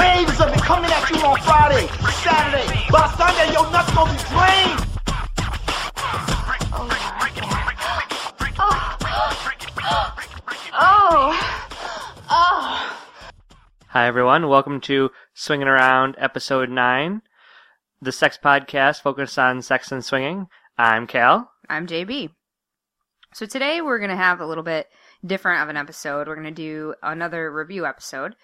[0.00, 1.86] Waves of it coming at you on Friday,
[2.24, 2.86] Saturday.
[2.90, 4.80] By Sunday, your nuts gonna be drained.
[10.72, 11.36] Oh,
[12.30, 12.98] oh.
[13.88, 14.48] Hi, everyone.
[14.48, 17.20] Welcome to Swinging Around Episode 9,
[18.00, 20.46] the sex podcast focused on sex and swinging.
[20.78, 21.50] I'm Cal.
[21.68, 22.30] I'm JB.
[23.34, 24.86] So today we're going to have a little bit
[25.26, 26.26] different of an episode.
[26.26, 28.34] We're going to do another review episode.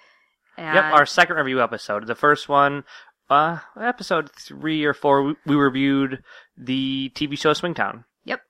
[0.56, 2.06] And Yep, our second review episode.
[2.06, 2.84] The first one,
[3.28, 6.23] uh, episode three or four, we, we reviewed
[6.56, 8.04] the TV show Swingtown.
[8.24, 8.40] Yep.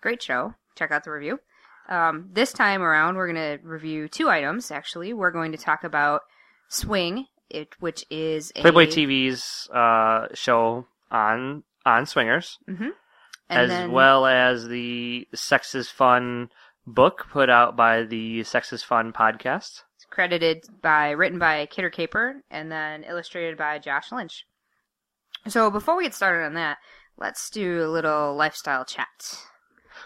[0.00, 0.54] Great show.
[0.76, 1.38] Check out the review.
[1.88, 5.12] Um, this time around, we're going to review two items, actually.
[5.12, 6.22] We're going to talk about
[6.68, 8.62] Swing, it, which is a...
[8.62, 12.90] Playboy TV's uh, show on on swingers, Mhm.
[13.50, 16.48] as then- well as the Sex is Fun
[16.86, 19.82] book put out by the Sex is Fun podcast.
[20.12, 24.44] Credited by, written by Kidder Kaper, and then illustrated by Josh Lynch.
[25.48, 26.76] So before we get started on that,
[27.16, 29.38] let's do a little lifestyle chat.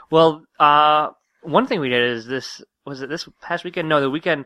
[0.08, 1.08] Well, uh,
[1.42, 3.88] one thing we did is this was it this past weekend?
[3.88, 4.44] No, the weekend,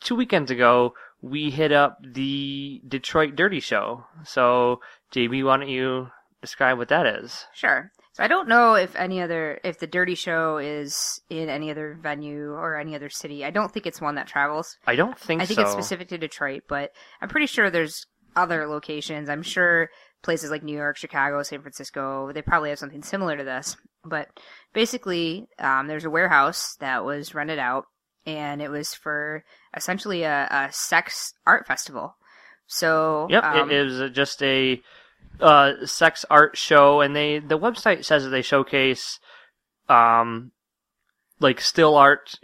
[0.00, 4.04] two weekends ago, we hit up the Detroit Dirty Show.
[4.24, 4.80] So,
[5.12, 6.08] JB, why don't you
[6.42, 7.46] describe what that is?
[7.54, 7.92] Sure.
[8.18, 11.96] So I don't know if any other if the Dirty Show is in any other
[12.02, 13.44] venue or any other city.
[13.44, 14.76] I don't think it's one that travels.
[14.88, 15.62] I don't think I think so.
[15.62, 16.90] it's specific to Detroit, but
[17.22, 19.28] I'm pretty sure there's other locations.
[19.28, 19.90] I'm sure
[20.24, 23.76] places like New York, Chicago, San Francisco, they probably have something similar to this.
[24.04, 24.26] But
[24.72, 27.84] basically, um, there's a warehouse that was rented out,
[28.26, 29.44] and it was for
[29.76, 32.16] essentially a, a sex art festival.
[32.66, 34.82] So Yep, um, it is just a
[35.40, 39.18] uh, sex art show, and they the website says that they showcase
[39.88, 40.52] um,
[41.40, 42.34] like still art,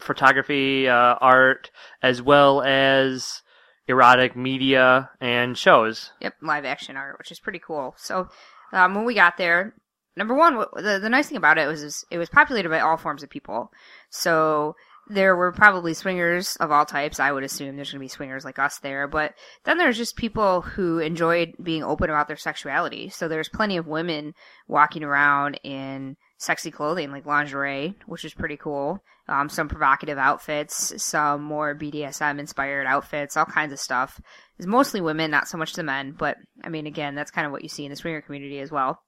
[0.00, 1.70] photography, uh, art,
[2.02, 3.42] as well as
[3.86, 6.12] erotic media and shows.
[6.20, 7.94] Yep, live action art, which is pretty cool.
[7.96, 8.28] So
[8.72, 9.74] um, when we got there,
[10.16, 12.96] number one, the, the nice thing about it was is it was populated by all
[12.96, 13.70] forms of people.
[14.10, 14.76] So
[15.08, 17.18] there were probably swingers of all types.
[17.18, 19.34] I would assume there's going to be swingers like us there, but
[19.64, 23.08] then there's just people who enjoyed being open about their sexuality.
[23.08, 24.34] So there's plenty of women
[24.68, 29.02] walking around in sexy clothing like lingerie, which is pretty cool.
[29.28, 34.20] Um, some provocative outfits, some more BDSM inspired outfits, all kinds of stuff.
[34.58, 37.52] It's mostly women, not so much the men, but I mean, again, that's kind of
[37.52, 39.02] what you see in the swinger community as well.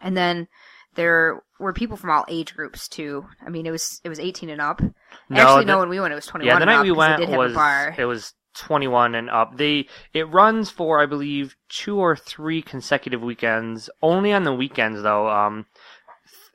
[0.00, 0.48] And then
[0.94, 3.26] there were people from all age groups too.
[3.44, 4.80] I mean, it was it was 18 and up.
[5.32, 6.46] Actually, the- no, when we went, it was 21.
[6.46, 7.56] Yeah, the and night we went have was
[7.98, 9.56] it was 21 and up.
[9.56, 13.90] They it runs for I believe two or three consecutive weekends.
[14.02, 15.28] Only on the weekends though.
[15.28, 15.66] Um,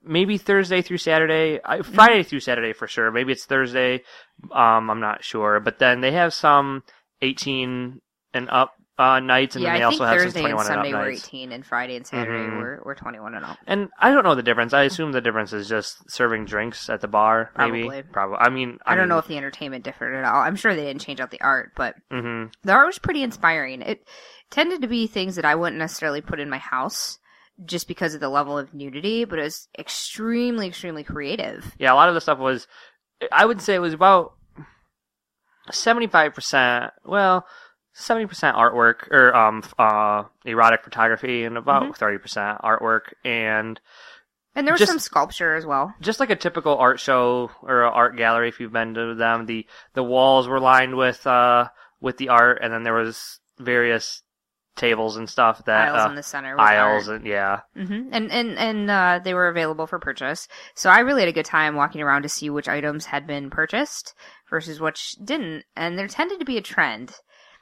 [0.03, 1.93] maybe Thursday through Saturday, Mm-hmm.
[1.93, 3.11] Friday through Saturday for sure.
[3.11, 4.03] Maybe it's Thursday.
[4.51, 5.59] Um, I'm not sure.
[5.59, 6.83] But then they have some
[7.21, 8.01] 18
[8.33, 10.53] and up uh, nights, and yeah, then they I think also have Thursday some and
[10.59, 11.27] 21 and Sunday up were nights.
[11.27, 12.57] 18, and Friday and Saturday Mhm.
[12.57, 13.57] were, were 21 and up.
[13.65, 14.73] And I don't know the difference.
[14.73, 17.51] I assume the difference is just serving drinks at the bar.
[17.57, 17.83] Maybe.
[17.83, 18.03] Probably.
[18.03, 18.37] Probably.
[18.39, 20.41] I mean, I, don't know if the entertainment differed at all.
[20.41, 23.81] I'm sure they didn't change out the art, but hmm the art was pretty inspiring.
[23.81, 24.05] It
[24.51, 27.19] tended to be things that I wouldn't necessarily put in my house
[27.65, 31.73] just because of the level of nudity, but it was extremely, extremely creative.
[31.79, 32.67] Yeah, a lot of the stuff was.
[33.31, 34.33] I would say it was about
[35.71, 36.91] seventy-five percent.
[37.05, 37.45] Well,
[37.99, 41.95] seventy percent artwork or um uh erotic photography, and about Mhm.
[41.95, 43.79] 30 percent artwork, and
[44.55, 45.93] And there was Just- some sculpture as well.
[46.01, 48.49] just like a typical art show or art gallery.
[48.49, 51.69] If you've been to them, the the walls were lined with uh
[52.01, 54.23] with the art, and then there was various
[54.75, 56.57] tables and stuff that Aisles uh, in the center.
[56.59, 57.17] Aisles art.
[57.17, 57.59] and yeah.
[57.75, 60.47] hmm And and and uh, they were available for purchase.
[60.73, 63.49] So I really had a good time walking around to see which items had been
[63.49, 64.13] purchased
[64.49, 65.65] versus which didn't.
[65.75, 67.13] And there tended to be a trend,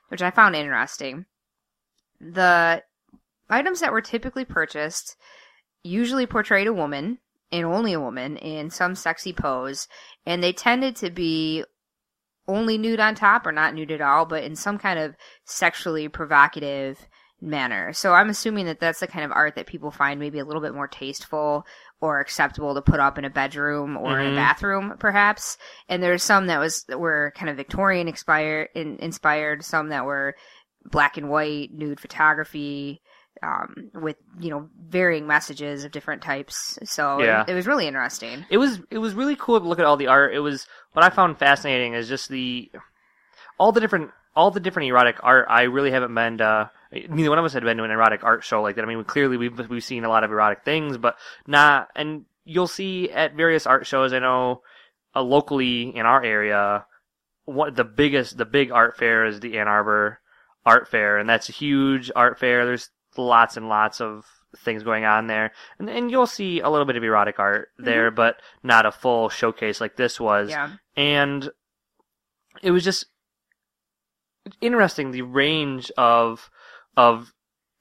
[0.09, 1.25] which I found interesting.
[2.19, 2.83] The
[3.49, 5.15] items that were typically purchased
[5.83, 7.19] usually portrayed a woman
[7.51, 9.87] and only a woman in some sexy pose,
[10.25, 11.63] and they tended to be
[12.47, 15.15] only nude on top or not nude at all, but in some kind of
[15.45, 17.07] sexually provocative
[17.39, 17.93] manner.
[17.93, 20.61] So I'm assuming that that's the kind of art that people find maybe a little
[20.61, 21.65] bit more tasteful
[22.01, 24.33] or acceptable to put up in a bedroom or in Mhm.
[24.33, 25.57] a bathroom, perhaps.
[25.89, 30.05] And there's some that was that were kind of Victorian inspired, in, inspired, some that
[30.05, 30.35] were
[30.85, 33.01] black and white nude photography
[33.43, 36.77] um, with you know varying messages of different types.
[36.83, 37.41] So Yeah.
[37.43, 38.45] it, it was really interesting.
[38.49, 40.33] it was it was really cool to look at all the art.
[40.33, 42.71] It was what I found fascinating is just the
[43.59, 45.47] all the different all the different erotic art.
[45.49, 46.41] I really haven't been
[46.91, 48.85] neither one of us had been to an erotic art show like that.
[48.85, 52.67] I mean, clearly we've we've seen a lot of erotic things, but not and you'll
[52.67, 54.13] see at various art shows.
[54.13, 54.61] I know
[55.15, 56.85] uh, locally in our area,
[57.45, 60.19] what the biggest the big art fair is the Ann Arbor
[60.65, 62.65] Art Fair, and that's a huge art fair.
[62.65, 64.25] There's lots and lots of
[64.63, 68.11] things going on there, and and you'll see a little bit of erotic art there,
[68.11, 70.49] but not a full showcase like this was.
[70.49, 70.71] Yeah.
[70.95, 71.49] And
[72.61, 73.05] it was just
[74.61, 76.49] interesting the range of
[76.97, 77.31] of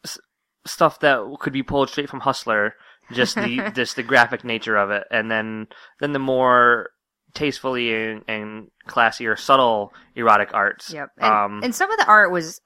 [0.04, 0.18] s-
[0.64, 2.74] stuff that could be pulled straight from Hustler.
[3.12, 5.66] Just the just the graphic nature of it, and then
[6.00, 6.90] then the more
[7.34, 10.92] tastefully and, and classy or subtle erotic arts.
[10.92, 11.10] Yep.
[11.18, 12.60] And, um, and some of the art was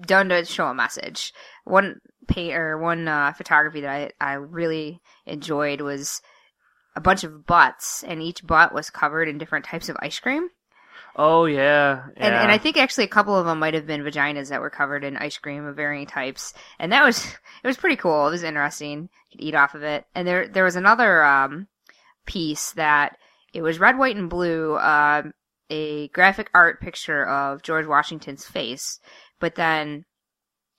[0.00, 1.32] done to show a message.
[1.64, 6.20] One paint or one uh, photography that I, I really enjoyed was
[6.96, 10.48] a bunch of butts, and each butt was covered in different types of ice cream.
[11.16, 12.42] Oh yeah, And, yeah.
[12.42, 15.04] and I think actually a couple of them might have been vaginas that were covered
[15.04, 17.24] in ice cream of varying types, and that was
[17.64, 18.28] it was pretty cool.
[18.28, 19.08] It was interesting.
[19.30, 20.06] You could eat off of it.
[20.14, 21.68] And there there was another um,
[22.26, 23.16] piece that
[23.52, 25.32] it was red, white, and blue, um,
[25.70, 29.00] a graphic art picture of George Washington's face,
[29.40, 30.04] but then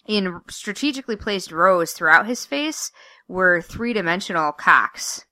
[0.07, 2.91] in strategically placed rows throughout his face
[3.27, 5.25] were three dimensional cocks.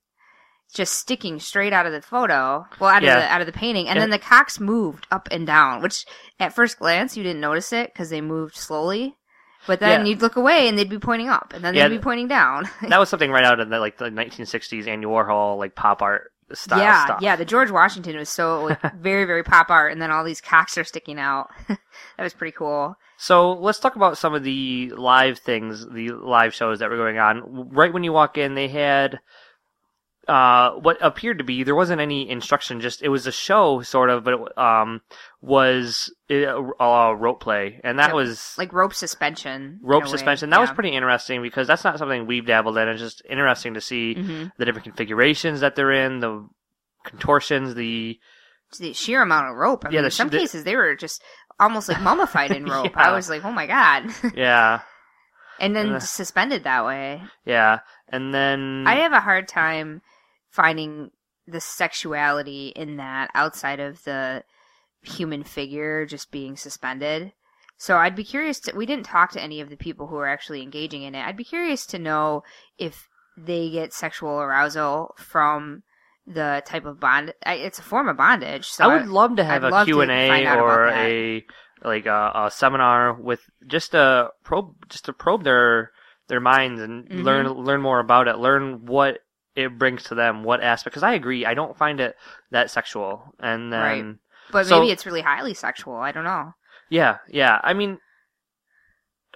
[0.74, 3.16] Just sticking straight out of the photo, well, out Yeah.
[3.16, 4.00] of the out of the painting, and Yeah.
[4.02, 5.80] then the cocks moved up and down.
[5.80, 6.04] Which,
[6.40, 9.16] at first glance, you didn't notice it because they moved slowly.
[9.66, 10.10] But then Yeah.
[10.10, 12.68] you'd look away and they'd be pointing up, and then they'd be pointing down.
[12.88, 16.32] that was something right out of the like the 1960s Andy Warhol like pop art
[16.52, 17.18] style yeah, stuff.
[17.22, 17.36] yeah.
[17.36, 20.76] The George Washington was so like, very, very pop art, and then all these cocks
[20.76, 21.48] are sticking out.
[21.68, 21.78] that
[22.18, 22.96] was pretty cool.
[23.16, 27.18] So let's talk about some of the live things, the live shows that were going
[27.18, 27.70] on.
[27.70, 29.20] Right when you walk in, they had
[30.28, 32.80] uh, what appeared to be there wasn't any instruction.
[32.80, 35.00] Just it was a show, sort of, but it um,
[35.42, 38.14] was a, a rope play, and that Yep.
[38.14, 39.78] was Like rope suspension.
[39.82, 40.50] rope suspension.
[40.50, 42.88] That was pretty interesting because that's not something we've dabbled in.
[42.88, 44.52] It's just interesting to see Mhm.
[44.56, 46.48] the different configurations that they're in, the
[47.04, 48.18] contortions, the
[48.78, 49.84] the sheer amount of rope.
[49.84, 51.22] I Yeah, mean, the in some the- cases they were just
[51.60, 52.92] almost like mummified in rope.
[52.96, 53.08] Yeah.
[53.10, 54.06] I was like, oh my god.
[54.34, 54.80] yeah,
[55.60, 56.00] and then Uh.
[56.00, 57.22] suspended that way.
[57.44, 60.02] yeah, and then I have a hard time
[60.54, 61.10] finding
[61.46, 64.44] the sexuality in that outside of the
[65.02, 67.32] human figure just being suspended.
[67.76, 70.28] So I'd be curious to we didn't talk to any of the people who are
[70.28, 71.26] actually engaging in it.
[71.26, 72.44] I'd be curious to know
[72.78, 75.82] if they get sexual arousal from
[76.24, 78.68] the type of bond I, it's a form of bondage.
[78.68, 81.44] So I would love to have I'd a q&a or a
[81.82, 85.90] like a, a seminar with just a probe, just to probe their
[86.28, 87.24] their minds and Mhm.
[87.24, 89.18] learn learn more about it, learn what
[89.56, 90.92] it brings to them, what aspect.
[90.94, 92.16] Because I agree, I don't find it
[92.50, 93.34] that sexual.
[93.40, 94.14] And then Right.
[94.52, 95.96] but so- maybe it's really highly sexual.
[95.96, 96.54] I don't know.
[96.90, 97.60] yeah, yeah.
[97.62, 97.98] I mean.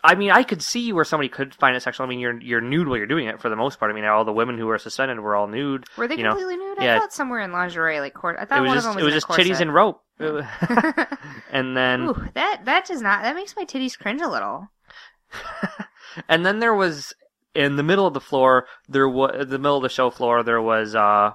[0.04, 2.06] I mean, I could see where somebody could find it sexual.
[2.06, 3.90] I mean, you're you're nude while you're doing it for the most part.
[3.90, 5.86] I mean, all the women who were suspended were all nude.
[5.96, 6.30] Were they you know.
[6.30, 6.78] completely nude?
[6.80, 6.94] yeah.
[6.94, 8.36] I thought somewhere in lingerie, like court.
[8.38, 10.00] I thought It was one just of them was it was just titties and rope.
[11.52, 14.68] and then Ooh, that that does not that makes my titties cringe a little.
[16.28, 17.12] and then there was
[17.54, 20.60] in the middle of the floor there was the middle of the show floor there
[20.62, 21.32] was uh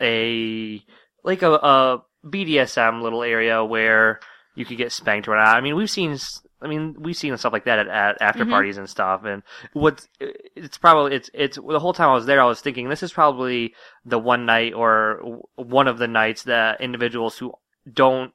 [0.00, 0.82] a
[1.24, 4.20] like a, a BDSM little area where
[4.54, 5.56] you could get spanked or not.
[5.56, 6.16] I mean, we've seen
[6.62, 8.50] I mean, we've seen stuff like that at, at after Mhm.
[8.50, 9.24] parties and stuff.
[9.24, 9.42] And
[9.74, 13.02] what's it's probably it's it's the whole time I was there, I was thinking this
[13.02, 13.74] is probably
[14.04, 17.52] the one night or one of the nights that individuals who
[17.92, 18.32] don't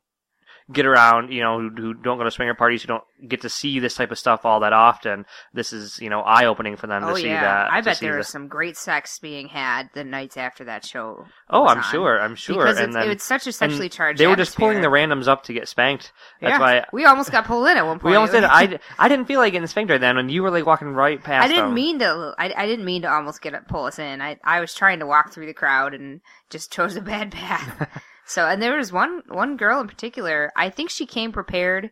[0.72, 3.50] get around, you know, who, who don't go to swinger parties, who don't get to
[3.50, 5.26] see this type of stuff all that often.
[5.54, 7.72] This is you know eye opening for them oh to see yeah, that.
[7.72, 11.26] I bet there the- was some great sex being had the nights after that show.
[11.50, 11.84] Oh, I'm on.
[11.84, 12.58] sure, I'm sure.
[12.58, 14.20] Because and it's, then it's such a sexually charged.
[14.20, 16.12] They were just pulling the randoms up to get spanked.
[16.42, 16.60] That's yeah.
[16.60, 18.12] why we almost got pulled in at one point.
[18.12, 18.44] we almost did.
[18.44, 21.22] I, I didn't feel like getting spanked right then, and you were like walking right
[21.22, 21.46] past.
[21.46, 21.74] I didn't them.
[21.74, 22.34] mean to.
[22.38, 24.22] I, I didn't mean to almost get pull us in.
[24.22, 28.02] I I was trying to walk through the crowd and just chose a bad path.
[28.32, 30.52] so, and there was one one girl in particular.
[30.56, 31.92] I think she came prepared,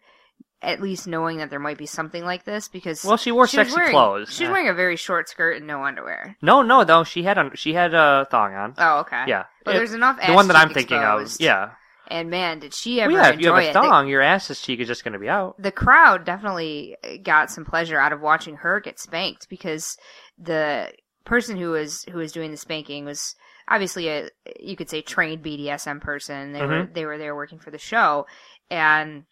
[0.62, 3.51] at least knowing that there might be something like this because Well, she wore was
[3.51, 4.29] sexy wearing- clothes.
[4.34, 4.51] She was Yeah.
[4.51, 6.36] wearing a very short skirt and no underwear.
[6.41, 8.74] No, no, though she had on, she had a thong on.
[8.77, 9.24] Oh, okay.
[9.27, 10.19] Yeah, Well, It- there's enough.
[10.25, 11.39] the one that I'm cheek thinking exposed.
[11.41, 11.46] of.
[11.46, 11.69] Yeah,
[12.12, 13.34] And man, did she ever well, yeah.
[13.36, 13.74] If you have a it?
[13.74, 15.55] The- thong, your ass's cheek is just going to be out.
[15.62, 19.96] the crowd definitely got some pleasure out of watching her get spanked because
[20.38, 20.91] the
[21.25, 23.36] person who was who was doing the spanking was
[23.70, 26.52] obviously a you could say trained BDSM person.
[26.54, 26.94] They were Mhm.
[26.94, 28.26] they were there working for the show,
[28.70, 29.26] and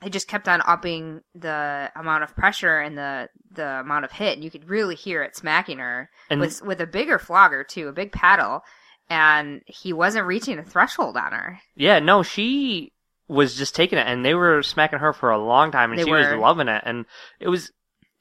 [0.00, 4.34] they just kept on upping the amount of pressure and the the amount of hit,
[4.34, 7.88] and you could really hear it smacking her And- with with a bigger flogger too,
[7.88, 8.62] a big paddle,
[9.08, 11.60] and he wasn't reaching a threshold on her.
[11.74, 12.92] Yeah, no, she
[13.26, 16.04] was just taking it, and they were smacking her for a long time, and They
[16.04, 17.04] she was loving it, and
[17.40, 17.72] it was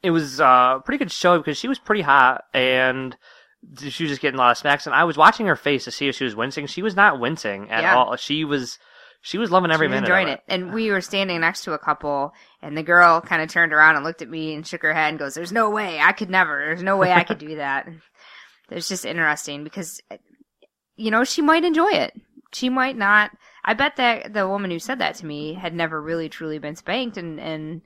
[0.03, 3.17] it was uh, a pretty good show because she was pretty hot, and
[3.79, 5.91] she was just getting a lot of smacks, and I was watching her face to
[5.91, 6.67] see if she was wincing.
[6.67, 7.95] She was not wincing at Yeah.
[7.95, 8.15] all.
[8.15, 8.77] She was
[9.21, 10.07] she was loving every she was minute.
[10.07, 10.43] enjoying of it.
[10.47, 13.95] And we were standing next to a couple, and the girl kind of turned around
[13.95, 16.29] and looked at me and shook her head and goes, "There's no way I could
[16.29, 16.57] never.
[16.65, 17.87] There's no way I could do that."
[18.69, 20.01] It's just interesting because,
[20.97, 22.13] you know, she might enjoy it.
[22.53, 23.31] She might not.
[23.63, 26.75] I bet that the woman who said that to me had never really truly been
[26.75, 27.81] spanked and and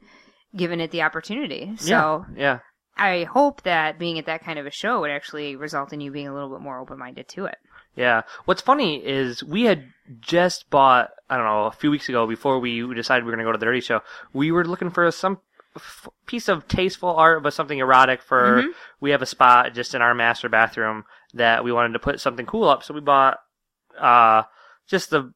[0.56, 1.74] given it the opportunity.
[1.78, 2.60] So yeah, yeah.
[2.98, 6.12] I hope that being at that kind of a show would actually result in you
[6.12, 7.58] being a little bit more open minded to it.
[7.96, 8.22] Yeah.
[8.46, 9.86] What's funny is we had
[10.20, 13.46] just bought, I don't know, a few weeks ago before we decided we were going
[13.46, 14.02] to go to the Dirty Show,
[14.34, 15.40] we were looking for some
[15.76, 18.64] f- piece of tasteful art, but something erotic for,
[19.00, 22.46] we have a spot just in our master bathroom that we wanted to put something
[22.46, 22.84] cool up.
[22.84, 23.40] So we bought,
[24.00, 24.44] uh,
[24.88, 25.34] just the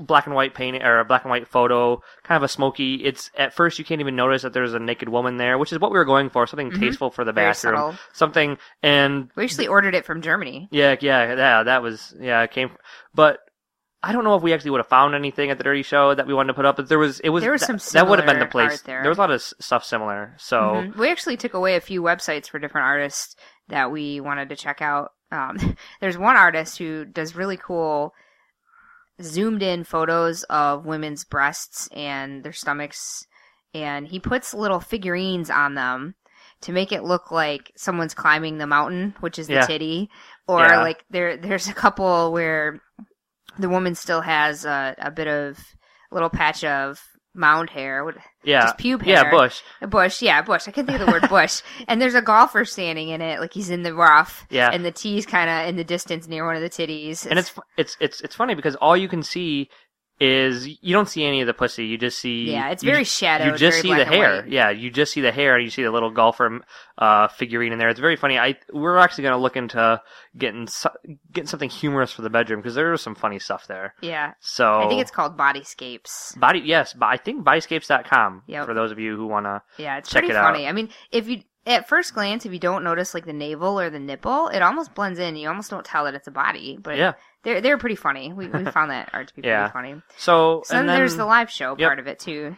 [0.00, 2.96] black and white painting or a black and white photo, kind of a smoky.
[3.04, 5.78] It's at first you can't even notice that there's a naked woman there, which is
[5.78, 7.94] what we were going for, something tasteful for the Very bathroom, subtle.
[8.12, 10.68] something and We actually ordered it from Germany.
[10.70, 11.62] yeah, yeah, yeah.
[11.64, 12.42] That was yeah.
[12.42, 12.70] It came,
[13.14, 13.38] but
[14.02, 16.26] I don't know if we actually would have found anything at the Dirty Show that
[16.28, 16.76] we wanted to put up.
[16.76, 18.70] But there was it was There was some that would have been the place.
[18.72, 19.08] art there.
[19.08, 20.34] was a lot of s- stuff similar.
[20.38, 20.96] So Mhm.
[20.96, 23.34] We actually took away a few websites for different artists
[23.68, 25.12] that we wanted to check out.
[25.32, 25.56] Um,
[26.00, 28.14] there's one artist who does really cool
[29.22, 33.26] zoomed in photos of women's breasts and their stomachs,
[33.74, 36.14] and he puts little figurines on them
[36.62, 39.66] to make it look like someone's climbing the mountain, which is the Yeah.
[39.66, 40.10] titty,
[40.46, 40.82] or Yeah.
[40.82, 42.80] like there there's a couple where
[43.58, 45.58] the woman still has a, a bit of
[46.10, 47.02] little patch of
[47.36, 48.04] mound hair.
[48.04, 49.30] What, yeah, just pube yeah.
[49.30, 49.60] Bush.
[49.80, 50.66] a bush, yeah, bush.
[50.66, 51.62] I can't think of the word bush.
[51.88, 54.46] And there's a golfer standing in it, like he's in the rough.
[54.50, 54.70] Yeah.
[54.72, 57.26] And the tee's kind of in the distance near one of the titties.
[57.26, 59.68] And it's it's it's it's funny because all you can see
[60.18, 61.84] is you don't see any of the pussy.
[61.86, 64.46] You just see Yeah, it's very ju- shadowed, You just see the hair.
[64.46, 66.60] Yeah, you just see the hair, and you see the little golfer
[66.98, 67.88] uh, figurine in there.
[67.90, 68.38] It's very funny.
[68.38, 70.00] I we're actually going to look into
[70.38, 70.68] getting
[71.32, 73.94] getting something humorous for the bedroom because there is some funny stuff there.
[74.00, 74.32] yeah.
[74.40, 76.38] So I think it's called Bodyscapes.
[76.40, 78.66] Body, yes, but I think bodyscapes.com Yep.
[78.66, 79.62] for those of you who want to.
[79.78, 80.52] Yeah, it's Check pretty it out.
[80.52, 80.66] funny.
[80.66, 83.90] I mean, if you at first glance, if you don't notice like the navel or
[83.90, 85.34] the nipple, it almost blends in.
[85.36, 86.78] You almost don't tell that it's a body.
[86.80, 87.14] But Yeah.
[87.46, 88.32] They're they're pretty funny.
[88.32, 89.68] We we found that art to be Yeah.
[89.68, 90.02] pretty funny.
[90.16, 91.88] So, So then, then there's the live show Yep.
[91.88, 92.56] part of it too.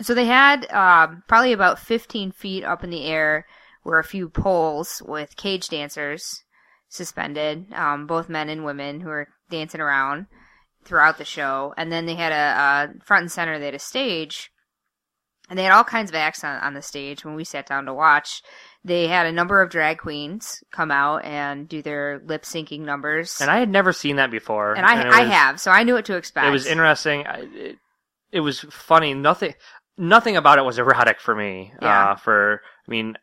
[0.00, 3.44] So they had um, probably about 15 feet up in the air
[3.84, 6.42] were a few poles with cage dancers
[6.88, 10.26] suspended, um, both men and women who were dancing around
[10.84, 11.74] throughout the show.
[11.76, 13.58] And then they had a, a front and center.
[13.58, 14.50] They had a stage,
[15.50, 17.22] and they had all kinds of acts on, on the stage.
[17.22, 18.42] When we sat down to watch,
[18.84, 23.40] they had a number of drag queens come out and do their lip syncing numbers.
[23.40, 24.74] and I had never seen that before.
[24.74, 26.46] and I, it I was- have, so I knew what to expect.
[26.46, 27.26] It was interesting.
[27.26, 27.76] I- It,
[28.32, 29.12] it was funny.
[29.14, 29.54] Nothing,
[29.98, 31.72] nothing about it was erotic for me.
[31.82, 32.10] Yeah.
[32.12, 33.16] Uh, for I mean,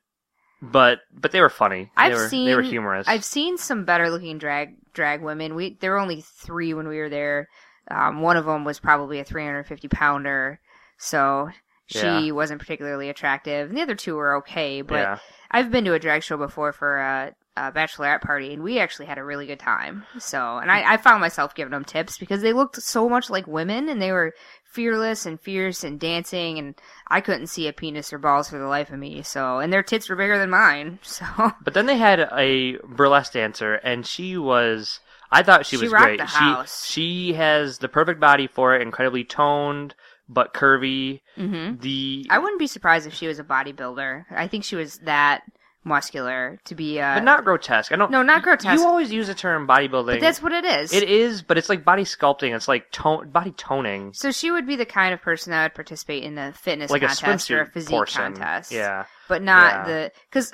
[0.62, 1.86] but but they were funny.
[1.96, 3.08] They I've were, seen they were humorous.
[3.08, 5.56] I've seen some better looking drag drag women.
[5.56, 7.48] We there were only three when we were there.
[7.90, 10.60] Um, one of them was probably a 350 pounder,
[10.98, 11.50] so
[11.86, 12.32] she Yeah.
[12.32, 13.70] wasn't particularly attractive.
[13.70, 15.20] And the other two were okay, but yeah.
[15.52, 19.06] I've been to a drag show before for a, a bachelorette party, and we actually
[19.08, 20.06] had a really good time.
[20.20, 23.48] So, and I, I found myself giving them tips because they looked so much like
[23.48, 24.34] women, and they were
[24.66, 26.76] fearless and fierce and dancing, and
[27.08, 29.24] I couldn't see a penis or balls for the life of me.
[29.24, 31.00] So, and their tits were bigger than mine.
[31.08, 31.26] So,
[31.64, 35.00] But then they had a burlesque dancer, and she was.
[35.32, 36.20] I thought she, She was great.
[36.20, 36.86] the house.
[36.86, 39.94] She she has the perfect body for it, incredibly toned
[40.30, 41.22] but curvy.
[41.36, 44.26] hmm The I wouldn't be surprised if she was a bodybuilder.
[44.32, 45.44] I think she was that
[45.84, 47.92] muscular to be uh but not grotesque.
[47.92, 48.12] I don't.
[48.12, 48.78] No, not grotesque.
[48.78, 50.06] You always use the term bodybuilding.
[50.16, 50.92] but that's what it is.
[50.92, 52.54] It is, but it's like body sculpting.
[52.56, 55.76] It's like tone, body toning, So she would be the kind of person that would
[55.76, 58.34] participate in a fitness like a contest or a physique portion.
[58.34, 58.72] contest.
[58.72, 59.86] Yeah, But not Yeah.
[59.86, 60.52] the because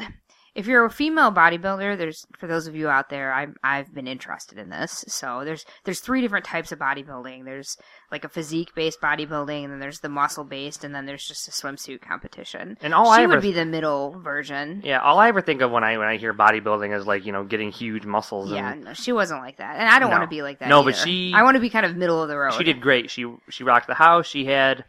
[0.55, 4.07] if you're a female bodybuilder, there's for those of you out there, I'm I've been
[4.07, 5.03] interested in this.
[5.07, 7.45] So there's there's three different types of bodybuilding.
[7.45, 7.75] There's
[8.11, 11.47] like a physique based bodybuilding, and then there's the muscle based, and then there's just
[11.47, 12.77] a swimsuit competition.
[12.81, 14.81] And all she I would ever- be the middle version.
[14.83, 14.99] yeah.
[14.99, 17.43] All I ever think of when I when I hear bodybuilding is like you know
[17.43, 18.51] getting huge muscles.
[18.51, 20.17] Yeah, no, she wasn't like that, and I don't No.
[20.17, 20.69] want to be like that.
[20.69, 22.53] No, but she- I want to be kind of middle of the road.
[22.53, 23.09] she did great.
[23.09, 24.27] She she rocked the house.
[24.27, 24.85] She had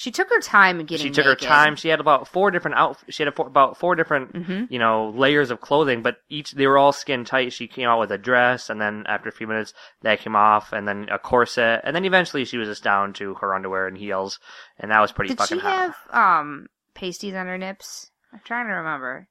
[0.00, 1.04] She took her time in getting.
[1.08, 1.42] she took naked.
[1.44, 1.76] her time.
[1.76, 3.14] She had about four different outfits.
[3.14, 4.70] She had a four, about four different, Mhm.
[4.70, 7.52] you know, layers of clothing, but each they were all skin tight.
[7.52, 10.72] She came out with a dress, and then after a few minutes, that came off,
[10.72, 13.98] and then a corset, and then eventually she was just down to her underwear and
[13.98, 14.40] heels,
[14.78, 15.72] and that was pretty Did fucking she hot.
[15.76, 18.10] have um pasties on her nips?
[18.32, 19.28] I'm trying to remember.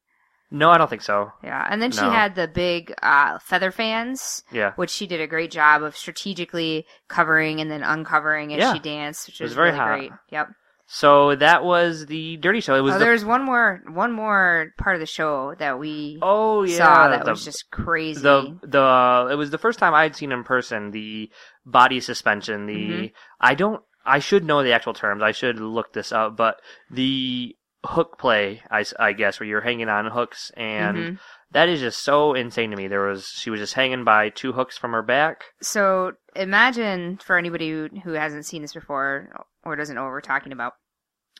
[0.52, 1.32] No, I don't think so.
[1.44, 2.10] Yeah, and then she No.
[2.10, 4.72] had the big uh, feather fans, Yeah.
[4.78, 8.74] which she did a great job of strategically covering and then uncovering as Yeah.
[8.74, 9.88] she danced, which It was was, very really hot.
[10.00, 10.12] great.
[10.32, 10.48] Yep.
[10.91, 12.74] So that was the dirty show.
[12.74, 16.17] It was Oh, the there's one more one more part of the show that we
[16.24, 18.22] oh yeah saw that the, was just crazy.
[18.22, 21.29] the the it was the first time I'd seen in person the
[21.63, 22.65] body suspension.
[22.65, 23.12] The Mhm.
[23.39, 25.22] I don't I should know the actual terms.
[25.22, 27.55] I should look this up, but the
[27.86, 31.19] hook play, I, I guess, where you're hanging on hooks, and Mhm.
[31.51, 32.88] That is just so insane to me.
[32.88, 35.44] There was she was just hanging by two hooks from her back.
[35.62, 40.22] So imagine for anybody who, who hasn't seen this before or doesn't know what we're
[40.22, 40.74] talking about,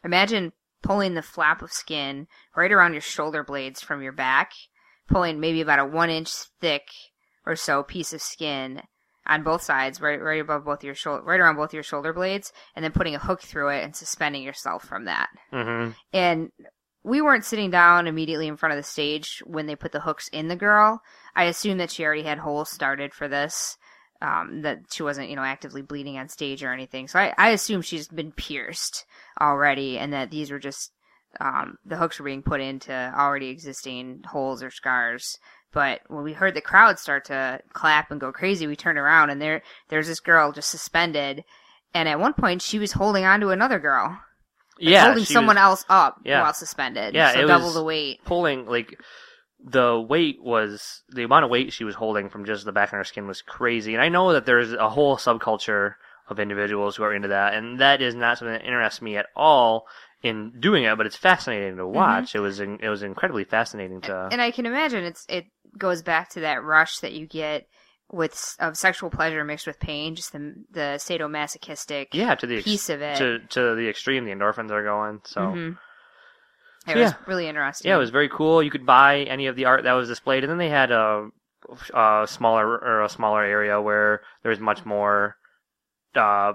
[0.04, 0.52] imagine
[0.82, 4.52] pulling the flap of skin right around your shoulder blades from your back,
[5.10, 6.88] pulling maybe about a one inch thick
[7.46, 8.82] or so piece of skin
[9.28, 12.52] on both sides, right right above both your shoulder, right around both your shoulder blades,
[12.76, 15.30] and then putting a hook through it and suspending yourself from that.
[15.52, 16.52] hmm And
[17.04, 20.28] we weren't sitting down immediately in front of the stage when they put the hooks
[20.30, 21.02] in the girl.
[21.36, 23.78] I assume that she already had holes started for this.
[24.22, 27.08] Um, that she wasn't, you know, actively bleeding on stage or anything.
[27.08, 29.06] So I, I assume she's been pierced
[29.40, 30.92] already and that these were just,
[31.40, 35.38] um, the hooks were being put into already existing holes or scars.
[35.72, 39.30] But when we heard the crowd start to clap and go crazy, we turned around
[39.30, 41.46] and there, there's this girl just suspended.
[41.94, 44.20] And at one point she was holding on to another girl
[44.80, 46.42] Yeah, holding someone was else up Yeah.
[46.42, 47.14] while suspended.
[47.14, 48.24] Yeah, so double the weight.
[48.26, 49.00] pulling like
[49.64, 52.98] the weight was the amount of weight she was holding from just the back of
[52.98, 53.94] her skin was crazy.
[53.94, 55.96] And I know that there's a whole subculture
[56.30, 59.26] of individuals who are into that, and that is not something that interests me at
[59.36, 59.86] all
[60.24, 60.96] in doing it.
[60.98, 62.36] But it's fascinating to watch.
[62.36, 64.12] It was in, it was incredibly fascinating to.
[64.12, 64.34] Mm-hmm.
[64.34, 67.68] And I can imagine it's it goes back to that rush that you get
[68.12, 72.64] with of sexual pleasure mixed with pain, just the the sadomasochistic yeah, to the ex-
[72.66, 73.18] piece of it.
[73.18, 75.22] to to the extreme, the endorphins are going.
[75.26, 75.78] So Mhm.
[76.88, 77.04] It Yeah.
[77.04, 77.90] was really interesting.
[77.90, 78.64] yeah, it was very cool.
[78.64, 81.28] You could buy any of the art that was displayed, and then they had a,
[81.94, 85.36] a smaller or a smaller area where there was much more
[86.16, 86.54] uh,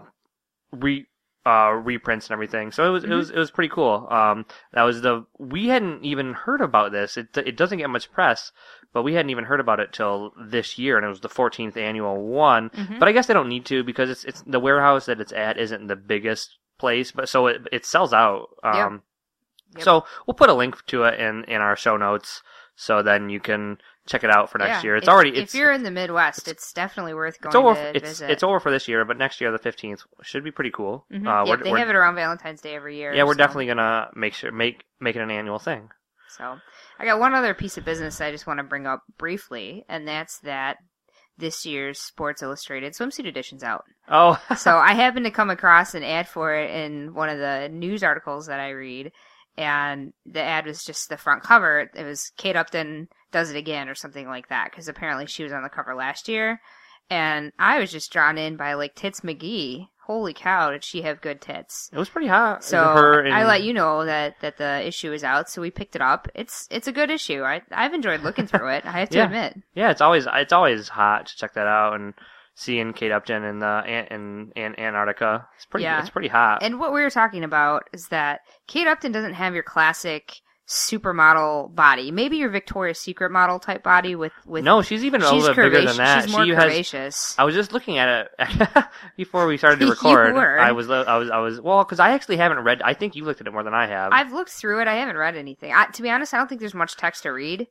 [0.72, 1.06] re
[1.46, 2.72] uh, reprints and everything.
[2.72, 4.06] So it was it was it was pretty cool.
[4.10, 7.16] Um, that was the we hadn't even heard about this.
[7.16, 8.50] It it doesn't get much press,
[8.92, 11.76] but we hadn't even heard about it till this year, and it was the 14th
[11.76, 12.70] annual one.
[12.70, 12.98] Mhm.
[12.98, 15.58] But I guess they don't need to because it's it's the warehouse that it's at
[15.58, 18.48] isn't the biggest place, but so it it sells out.
[18.62, 19.02] Um,
[19.76, 19.82] Yep.
[19.82, 22.42] So we'll put a link to it in in our show notes,
[22.76, 24.96] so then you can check it out for next Yeah, year.
[24.96, 27.96] It's if- already if you're in the Midwest, it's definitely worth going it's over to
[27.96, 28.30] it's visit.
[28.30, 31.06] it's over for this year, but next year the 15th should be pretty cool.
[31.12, 31.26] Mhm.
[31.26, 33.12] Uh, we're, they have it around Valentine's Day every year.
[33.14, 35.90] yeah, we're so- definitely gonna make sure make make it an annual thing.
[36.28, 36.58] So
[36.98, 40.06] I got one other piece of business I just want to bring up briefly, and
[40.06, 40.78] that's that
[41.38, 43.84] this year's Sports Illustrated swimsuit edition's out.
[44.08, 47.68] Oh, so I happened to come across an ad for it in one of the
[47.72, 49.12] news articles that I read,
[49.56, 51.88] and the ad was just the front cover.
[51.94, 55.52] It was Kate Upton does it again or something like that because apparently she was
[55.52, 56.60] on the cover last year,
[57.10, 59.88] and I was just drawn in by like Tits McGee.
[60.06, 61.88] Holy cow, did she have good tits?
[61.90, 62.62] it was pretty hot.
[62.62, 62.78] So
[63.24, 66.02] and, I let you know that that the issue is out, so we picked it
[66.02, 66.28] up.
[66.34, 67.42] It's it's a good issue.
[67.42, 68.84] I I've enjoyed looking through it.
[68.86, 69.24] I have to Yeah.
[69.24, 69.56] admit.
[69.74, 72.12] Yeah, it's always it's always hot to check that out and
[72.54, 73.82] seeing Kate Upton in the
[74.14, 75.48] in, in Antarctica.
[75.56, 76.00] It's pretty Yeah.
[76.00, 76.62] it's pretty hot.
[76.62, 80.34] And what we were talking about is that Kate Upton doesn't have your classic
[80.66, 82.10] supermodel body.
[82.10, 85.56] Maybe your Victoria's Secret model type body with with no, she's even a little bit
[85.56, 86.24] bigger than that.
[86.24, 87.34] She's more she has curvaceous.
[87.38, 88.84] I was just looking at it
[89.16, 90.36] before we started to record.
[90.36, 91.60] I was, I was, I was.
[91.60, 92.82] Well, because I actually haven't read.
[92.82, 94.12] I think you looked at it more than I have.
[94.12, 94.88] I've looked through it.
[94.88, 95.72] I haven't read anything.
[95.72, 97.66] I, to be honest, I don't think there's much text to read,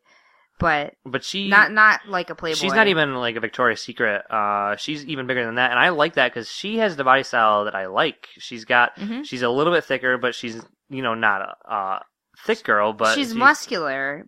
[0.60, 2.58] but but she, not not like a Playboy.
[2.58, 4.22] she's not even like a Victoria's Secret.
[4.30, 7.24] Uh, she's even bigger than that, and I like that because she has the body
[7.24, 8.28] style that I like.
[8.38, 9.26] She's got, Mhm.
[9.26, 12.00] she's a little bit thicker, but she's, you know, not a uh,
[12.46, 12.94] thick girl.
[12.94, 14.26] But she's she- muscular,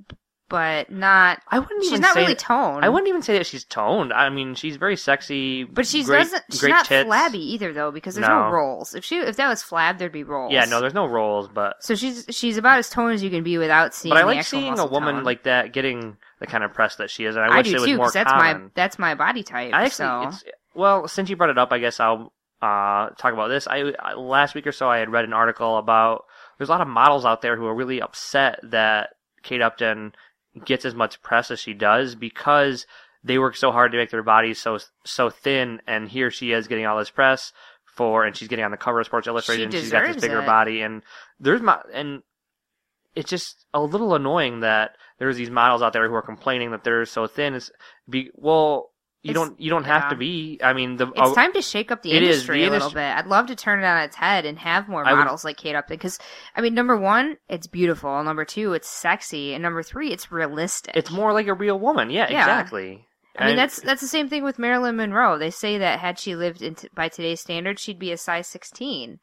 [0.50, 1.42] but not.
[1.50, 2.86] I wouldn't She's even not say really that- toned.
[2.86, 4.14] I wouldn't even say that she's toned.
[4.14, 6.44] I mean, she's very sexy, But she great, doesn't.
[6.52, 7.06] She's great not tits.
[7.08, 8.46] flabby either, though, because there's no.
[8.46, 8.52] No.
[8.52, 8.94] rolls.
[8.94, 10.54] If she, if that was flab, there'd be rolls.
[10.54, 13.44] Yeah, no, there's no rolls, but So she's she's about as toned as you can
[13.44, 14.14] be without seeing.
[14.14, 15.24] but I like seeing a woman tone.
[15.24, 17.74] like that getting the kind of press that she is, and I, I, wish it
[17.76, 18.64] was too, more that's common.
[18.66, 19.74] my that's my body type.
[19.74, 20.44] I actually, so it's,
[20.76, 23.68] well, since you brought it up, I guess I'll uh, talk about this.
[23.68, 26.26] I, I last week or so, I had read an article about
[26.58, 29.12] there's a lot of models out there who are really upset that
[29.44, 30.14] Kate Upton
[30.64, 32.86] gets as much press as she does because
[33.24, 36.68] they work so hard to make their bodies so so thin, and here she is
[36.68, 37.52] getting all this press
[37.86, 40.22] for, and she's getting on the cover of Sports Illustrated, She and she's got this
[40.22, 40.46] bigger it.
[40.46, 41.02] body, and
[41.40, 42.22] there's my and
[43.16, 46.84] it's just a little annoying that there's these models out there who are complaining that
[46.84, 47.56] they're so thin.
[47.56, 47.72] It's
[48.10, 48.92] be well,
[49.26, 50.60] you It's- don't you don't have to be.
[50.64, 53.02] I mean, the It's uh, time to shake up the industry The a little industry-
[53.02, 53.18] bit.
[53.18, 55.58] I'd love to turn it on its head and have more I would- models like
[55.58, 55.98] Kate Upton.
[55.98, 56.20] Because,
[56.56, 58.24] I mean, number one, it's beautiful.
[58.24, 59.54] Number two, it's sexy.
[59.54, 60.96] And number three, it's realistic.
[60.96, 62.10] it's more like a real woman.
[62.12, 62.42] Yeah, Yeah.
[62.42, 63.08] exactly.
[63.38, 65.38] I mean, And- that's that's the same thing with Marilyn Monroe.
[65.40, 68.48] They say that had she lived in t- by today's standards, she'd be a size
[68.48, 69.20] 16,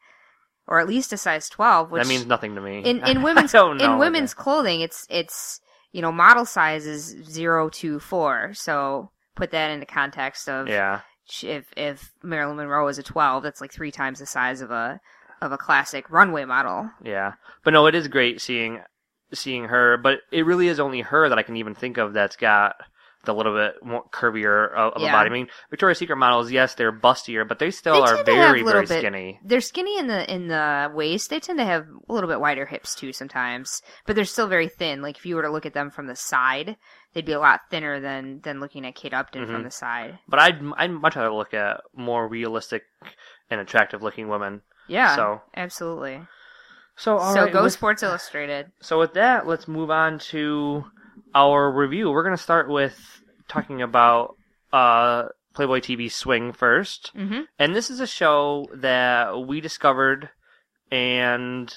[0.67, 1.91] or at least a size 12.
[1.91, 2.81] Which that means nothing to me.
[2.83, 3.71] in in women's know.
[3.71, 5.61] in women's clothing, it's it's
[5.93, 8.51] you know model size is zero to four.
[8.53, 11.01] So put that into context of yeah.
[11.41, 14.99] if if Marilyn Monroe is a 12, that's like three times the size of a
[15.41, 16.89] of a classic runway model.
[17.03, 18.81] Yeah, but no, it is great seeing
[19.33, 19.97] seeing her.
[19.97, 22.75] But it really is only her that I can even think of that's got
[23.25, 25.29] the little bit more curvier of, of a body.
[25.29, 28.35] I mean, Victoria's Secret models, yes, they're bustier, but they still They are tend to
[28.35, 29.39] have very very bit- skinny.
[29.45, 31.29] They're skinny in the in the waist.
[31.29, 34.67] They tend to have a little bit wider hips too sometimes, but they're still very
[34.67, 35.01] thin.
[35.01, 36.75] Like if you were to look at them from the side,
[37.13, 39.63] they'd be a lot thinner than than looking at Kate Upton from Mhm.
[39.65, 40.19] the side.
[40.27, 42.83] But I'd I'd much rather look at more realistic
[43.49, 44.61] and attractive looking women.
[44.87, 46.21] Yeah, So- absolutely.
[46.95, 48.71] So all so right, go Sports Illustrated.
[48.81, 50.83] So with that, let's move on to
[51.35, 52.11] our review.
[52.11, 54.35] We're going to start with talking about
[54.71, 60.29] uh, Playboy TV Swing 1st hmm and this is a show that we discovered,
[60.91, 61.73] and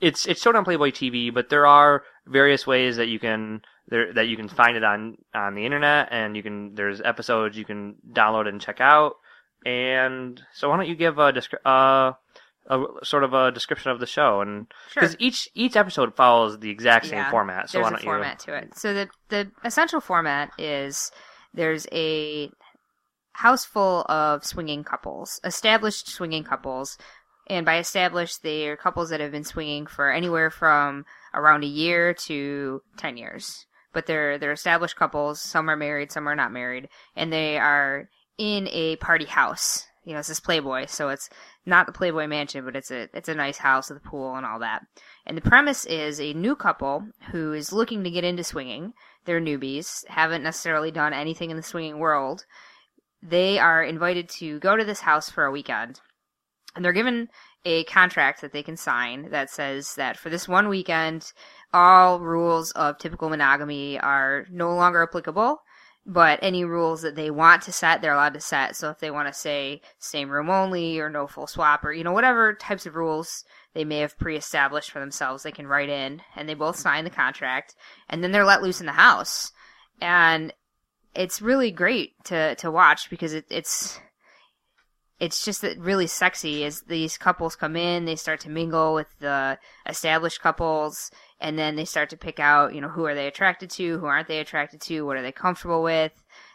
[0.00, 4.12] it's it's shown on Playboy TV, but there are various ways that you can there
[4.12, 7.64] that you can find it on on the internet, and you can there's episodes you
[7.64, 9.14] can download and check out.
[9.64, 12.12] And so why don't you give a descri- uh,
[12.68, 15.02] a sort of a description of the show and Sure.
[15.02, 17.70] because each each episode follows the exact same Yeah, format.
[17.70, 18.76] So there's why a format to it.
[18.76, 21.10] So the the essential format is
[21.54, 22.50] there's a
[23.32, 26.98] house full of swinging couples, established swinging couples,
[27.48, 31.68] and by established they are couples that have been swinging for anywhere from around a
[31.68, 33.66] year to ten years.
[33.92, 35.40] But they're they're established couples.
[35.40, 39.86] Some are married, some are not married, and they are in a party house.
[40.06, 41.28] You know, it's this Playboy, so it's
[41.66, 44.46] not the Playboy Mansion, but it's a it's a nice house with a pool and
[44.46, 44.82] all that.
[45.26, 48.92] And the premise is a new couple who is looking to get into swinging.
[49.24, 52.44] They're newbies, haven't necessarily done anything in the swinging world.
[53.20, 56.00] They are invited to go to this house for a weekend.
[56.76, 57.28] And they're given
[57.64, 61.32] a contract that they can sign that says that for this one weekend,
[61.72, 65.58] all rules of typical monogamy are no longer applicable.
[66.08, 68.76] But any rules that they want to set, they're allowed to set.
[68.76, 72.04] So if they want to say same room only or no full swap or, you
[72.04, 76.22] know, whatever types of rules they may have pre-established for themselves, they can write in
[76.36, 77.74] and they both sign the contract
[78.08, 79.50] and then they're let loose in the house.
[80.00, 80.52] And
[81.12, 83.98] it's really great to, to watch because it, it's,
[85.18, 89.08] it's just that really sexy as these couples come in, they start to mingle with
[89.18, 91.10] the established couples,
[91.40, 94.06] and then they start to pick out, you know, who are they attracted to, who
[94.06, 96.12] aren't they attracted to, what are they comfortable with.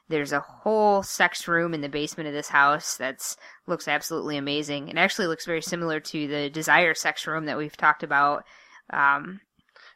[0.09, 4.89] There's a whole sex room in the basement of this house that's looks absolutely amazing.
[4.89, 8.43] It actually looks very similar to the Desire sex room that we've talked about
[8.91, 9.39] um,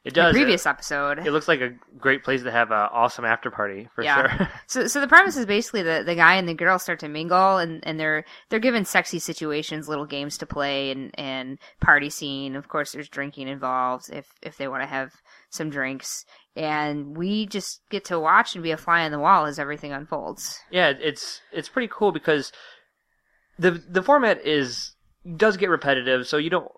[0.05, 1.19] It in the previous It, episode.
[1.25, 4.37] it looks like a great place to have an awesome after party for Yeah.
[4.37, 4.49] sure.
[4.67, 7.57] So, so the premise is basically that the guy and the girl start to mingle,
[7.57, 12.55] and, and they're they're given sexy situations, little games to play, and and party scene.
[12.55, 15.11] Of course, there's drinking involved if if they want to have
[15.49, 19.45] some drinks, and we just get to watch and be a fly on the wall
[19.45, 20.59] as everything unfolds.
[20.71, 22.51] yeah, it's it's pretty cool because
[23.57, 24.94] the the format is
[25.35, 26.71] does get repetitive, so you don't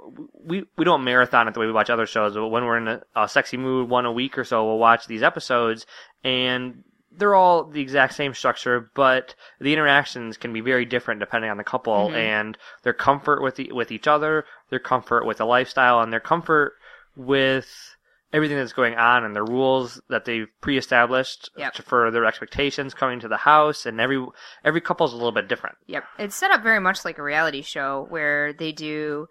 [0.44, 2.34] we we don't marathon it the way we watch other shows.
[2.34, 5.08] But when we're in a, a sexy mood, one a week or so, we'll watch
[5.08, 5.86] these episodes,
[6.24, 11.50] and they're all the exact same structure, but the interactions can be very different depending
[11.50, 12.16] on the couple Mhm.
[12.16, 16.20] and their comfort with the, with each other, their comfort with the lifestyle, and their
[16.20, 16.74] comfort
[17.16, 17.97] with
[18.34, 21.74] everything that's going on and the rules that they've pre-established Yep.
[21.74, 24.24] to- for their expectations coming to the house and every
[24.64, 26.04] every couple's a little bit different Yep.
[26.20, 29.28] It's set up very much like a reality show where they do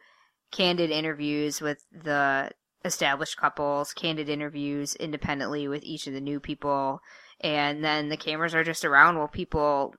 [0.50, 2.50] candid interviews with the
[2.84, 7.00] established couples, candid interviews independently with each of the new people,
[7.40, 9.92] and then the cameras are just around while people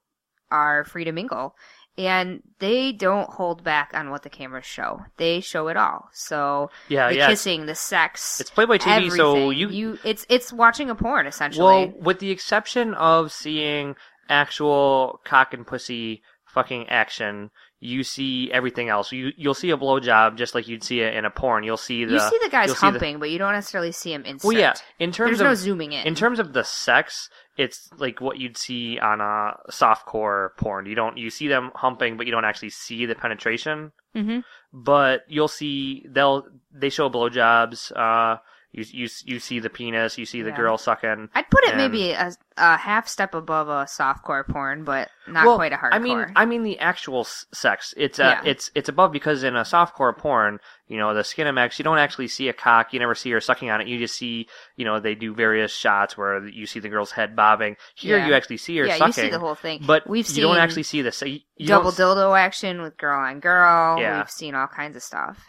[0.49, 1.53] are free to mingle.
[1.97, 5.01] And they don't hold back on what the cameras show.
[5.17, 6.09] They show it all.
[6.13, 10.53] So yeah the yeah kissing, the sex, it's Playboy TV so you, you it's it's
[10.53, 11.63] watching a porn essentially.
[11.63, 13.95] well with the exception of seeing
[14.29, 19.11] actual cock and pussy fucking action, you see everything else.
[19.11, 21.63] You you'll see a blowjob just like you'd see it in a porn.
[21.63, 24.11] You'll see the you see the guys you'll the- humping, but you don't necessarily see
[24.13, 24.47] him insert.
[24.47, 24.73] well, yeah.
[24.99, 26.07] In terms There's of no zooming in.
[26.07, 30.85] in terms of the sex, it's like what you'd see on a softcore porn.
[30.87, 33.91] You don't you see them humping, but you don't actually see the penetration.
[34.15, 34.43] Mhm.
[34.73, 37.91] But you'll see they'll they show blowjobs.
[37.95, 38.37] Uh,
[38.71, 40.17] you you you see the penis.
[40.17, 40.57] You see the Yeah.
[40.57, 41.29] girl sucking.
[41.33, 45.45] I'd put it and- maybe a, a half step above a softcore porn, but not
[45.45, 45.89] well, quite a hardcore.
[45.93, 47.93] I mean, I mean the actual s- sex.
[47.97, 48.49] It's uh, Yeah.
[48.51, 52.27] it's it's above because in a softcore porn, you know, the Skinemax, you don't actually
[52.27, 52.91] see a cock.
[52.93, 53.87] You never see her sucking on it.
[53.87, 57.35] You just see, you know, they do various shots where you see the girl's head
[57.35, 57.77] bobbing.
[57.95, 58.27] Here, Yeah.
[58.27, 59.07] you actually see her yeah, sucking.
[59.07, 59.81] you see the whole thing.
[59.87, 61.21] But we've you seen don't actually see this.
[61.21, 63.97] You, you double don't, dildo action with girl on girl.
[63.99, 64.17] Yeah.
[64.19, 65.39] We've seen all kinds of stuff.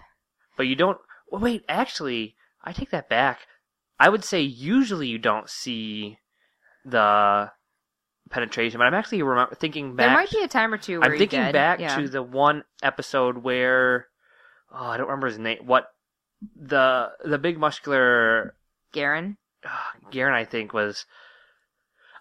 [0.57, 0.99] but you don't.
[1.31, 3.41] Well, wait, actually, I take that back.
[4.01, 6.19] I would say usually you don't see
[6.85, 7.51] the
[8.31, 10.07] penetration, but I'm actually remember, thinking back.
[10.07, 11.53] There might be a time or two where I'm thinking did.
[11.53, 11.97] back yeah.
[11.97, 14.07] to the one episode where
[14.73, 15.59] oh, I don't remember his name.
[15.65, 15.89] What
[16.55, 18.55] the the big muscular
[18.93, 19.37] Garen.
[19.65, 21.07] uh, Garen, I think was.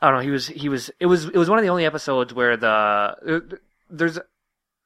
[0.02, 0.23] I don't know.
[0.23, 0.47] He was.
[0.47, 0.89] He was.
[1.00, 1.26] It was.
[1.26, 4.19] It was one of the only episodes where the there's.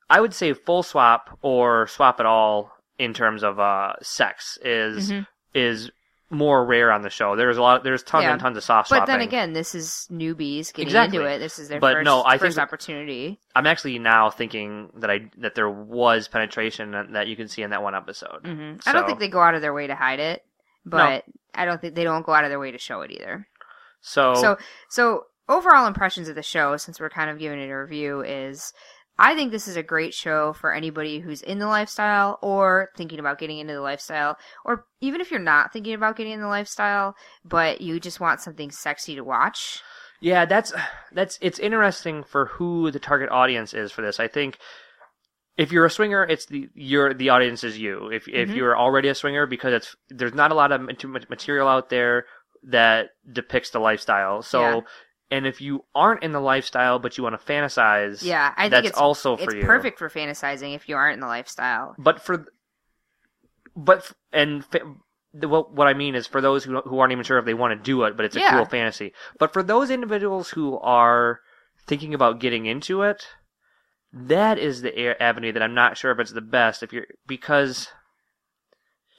[0.09, 5.11] I would say full swap or swap at all in terms of uh sex is
[5.11, 5.27] Mhm.
[5.53, 5.91] Is
[6.29, 7.35] more rare on the show.
[7.35, 7.83] There's a lot.
[7.83, 8.31] There's tons Yeah.
[8.31, 9.13] and tons of soft But swapping.
[9.15, 11.17] then again, this is newbies getting Exactly.
[11.17, 11.39] into it.
[11.39, 13.37] This is their But first, no, I think first that- opportunity.
[13.53, 17.71] I'm actually now thinking that I that there was penetration that, you can see in
[17.71, 18.45] that one episode.
[18.45, 20.45] hmm I don't think they go out of their way to hide it,
[20.85, 23.45] but I don't think they don't go out of their way to show it either.
[23.99, 27.77] So, So, so overall impressions of the show, since we're kind of giving it a
[27.77, 28.71] review, is
[29.19, 33.19] I think this is a great show for anybody who's in the lifestyle or thinking
[33.19, 36.47] about getting into the lifestyle, or even if you're not thinking about getting in the
[36.47, 39.81] lifestyle, but you just want something sexy to watch.
[40.21, 40.71] yeah, that's
[41.11, 44.19] that's it's interesting for who the target audience is for this.
[44.19, 44.57] I think
[45.57, 48.07] if you're a swinger, it's the your the audience is you.
[48.09, 48.55] If if Mhm.
[48.55, 50.81] you're already a swinger, because it's there's not a lot of
[51.29, 52.25] material out there
[52.63, 54.41] that depicts the lifestyle.
[54.41, 54.61] So.
[54.61, 54.81] Yeah.
[55.31, 58.71] And if you aren't in the lifestyle but you want to fantasize, Yeah, I think
[58.71, 59.65] that's it's also for it's you.
[59.65, 61.95] perfect for fantasizing if you aren't in the lifestyle.
[61.97, 62.45] but for
[63.75, 64.65] but and
[65.33, 67.77] what what I mean is for those who who aren't even sure if they want
[67.77, 68.51] to do it, but it's a Yeah.
[68.57, 69.13] cool fantasy.
[69.39, 71.39] But for those individuals who are
[71.87, 73.25] thinking about getting into it,
[74.13, 76.83] that is the avenue that I'm not sure if it's the best.
[76.83, 77.87] If you're because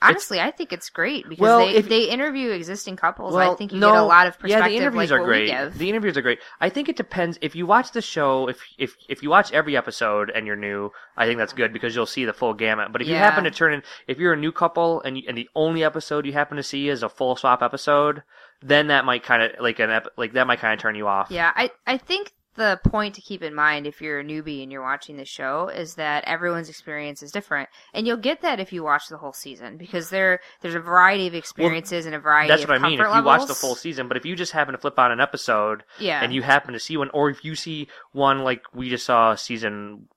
[0.08, 3.34] Honestly, I think it's great because Well, they if- they interview existing couples.
[3.34, 4.50] well, I think you no, get a lot of perspective.
[4.64, 5.72] yeah, the interviews like are great.
[5.74, 6.38] The interviews are great.
[6.60, 8.48] I think it depends if you watch the show.
[8.48, 11.94] If if if you watch every episode and you're new, I think that's good because
[11.94, 12.92] you'll see the full gamut.
[12.92, 15.36] But if you happen to turn in, if you're a new couple and you, and
[15.36, 18.22] the only episode you happen to see is a full swap episode,
[18.62, 21.06] then that might kind of like an ep- like that might kind of turn you
[21.08, 21.28] off.
[21.30, 24.70] Yeah, I I think the point to keep in mind if you're a newbie and
[24.70, 28.72] you're watching the show is that everyone's experience is different, and you'll get that if
[28.72, 32.48] you watch the whole season because there there's a variety of experiences and a variety.
[32.48, 33.00] That's what I mean.
[33.00, 35.20] If you watch the full season, but if you just happen to flip on an
[35.20, 38.90] episode yeah, and you happen to see one, or if you see one like we
[38.90, 40.08] just saw season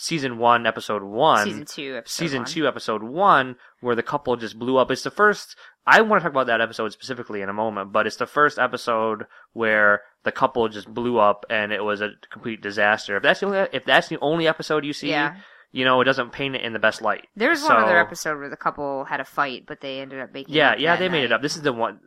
[0.00, 2.46] season one episode one, season two, episode season one.
[2.50, 4.90] two, episode one, where the couple just blew up.
[4.90, 5.56] It's the first.
[5.86, 8.58] I want to talk about that episode specifically in a moment, but it's the first
[8.58, 13.16] episode where the couple just blew up and it was a complete disaster.
[13.16, 15.36] If that's the only, if that's the only episode you see, Yeah.
[15.72, 17.26] you know, it doesn't paint it in the best light.
[17.34, 20.54] There's one other episode where the couple had a fight, but they ended up making.
[20.54, 21.42] Yeah, up yeah, they made it up.
[21.42, 21.98] This is the one.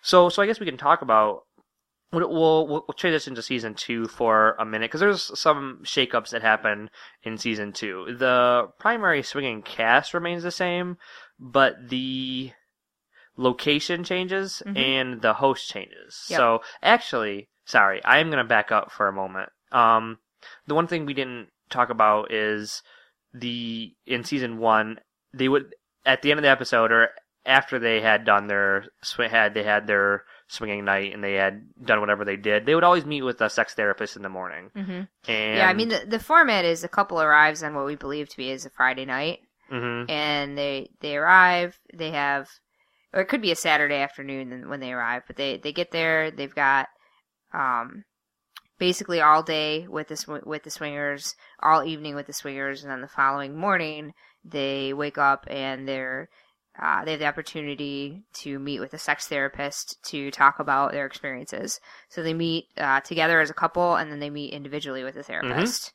[0.00, 1.42] So, so I guess we can talk about.
[2.10, 6.40] We'll we'll, we'll transition to season two for a minute because there's some shakeups that
[6.42, 6.88] happen
[7.22, 8.16] in season two.
[8.18, 10.96] The primary swinging cast remains the same,
[11.38, 12.52] but the
[13.36, 14.76] location changes Mhm.
[14.78, 16.26] and the host changes.
[16.28, 16.36] Yep.
[16.38, 19.50] So, actually, sorry, I am going to back up for a moment.
[19.70, 20.18] Um,
[20.66, 22.82] the one thing we didn't talk about is
[23.34, 24.98] the in season one
[25.34, 25.74] they would
[26.06, 27.10] at the end of the episode or
[27.44, 28.86] after they had done their
[29.18, 32.84] had they had their swinging night and they had done whatever they did, they would
[32.84, 34.70] always meet with a sex therapist in the morning.
[34.74, 35.08] Mhm.
[35.28, 38.28] And Yeah, I mean the the format is a couple arrives on what we believe
[38.30, 40.10] to be is a Friday night, mhm.
[40.10, 41.78] and they they arrive.
[41.92, 42.48] They have,
[43.12, 46.30] or it could be a Saturday afternoon when they arrive, but they they get there.
[46.30, 46.88] They've got,
[47.52, 48.04] um,
[48.78, 52.90] basically all day with the sw- with the swingers, all evening with the swingers, and
[52.90, 56.30] then the following morning they wake up and they're.
[56.80, 61.06] Uh, they have the opportunity to meet with a sex therapist to talk about their
[61.06, 61.80] experiences.
[62.08, 65.22] So they meet uh, together as a couple, and then they meet individually with a
[65.22, 65.92] therapist.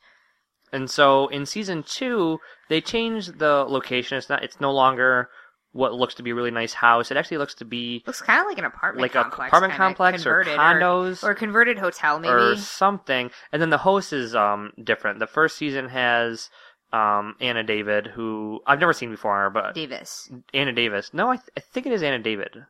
[0.73, 4.17] And so in season two, they changed the location.
[4.17, 4.43] It's not.
[4.43, 5.29] It's no longer
[5.71, 7.11] what looks to be a really nice house.
[7.11, 10.25] It actually looks to be Looks kind of like an apartment Like complex, apartment complex
[10.25, 11.23] or converted, condos.
[11.23, 12.31] or, a converted hotel maybe.
[12.31, 13.31] or something.
[13.51, 15.19] And then the host is um different.
[15.19, 16.49] The first season has
[16.93, 20.31] um Anna David, who I've never seen before, but Davis.
[20.53, 21.11] Anna Davis.
[21.13, 22.65] No, I, th- I think it is Anna David.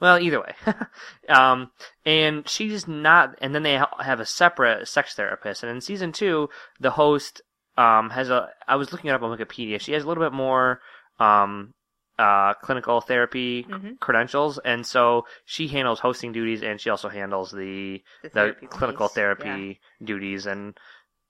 [0.00, 0.54] Well, either way.
[1.28, 1.70] um,
[2.04, 5.62] and she's not, and then they ha- have a separate sex therapist.
[5.62, 7.40] And in season two, the host,
[7.78, 9.80] um, has a, I was looking it up on Wikipedia.
[9.80, 10.80] She has a little bit more,
[11.20, 11.74] um,
[12.18, 13.98] uh, clinical therapy Mhm.
[14.00, 14.58] credentials.
[14.58, 19.08] And so she handles hosting duties and she also handles the, The the, therapy clinical
[19.08, 20.46] piece, therapy duties.
[20.46, 20.76] And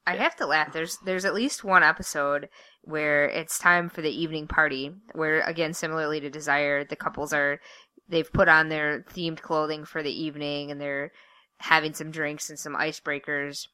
[0.06, 0.72] I have to laugh.
[0.72, 2.48] There's there's at least one episode
[2.82, 7.60] where it's time for the evening party, where again, similarly to Desire, the couples are
[8.08, 11.10] they've put on their themed clothing for the evening and they're
[11.58, 13.66] having some drinks and some icebreakers.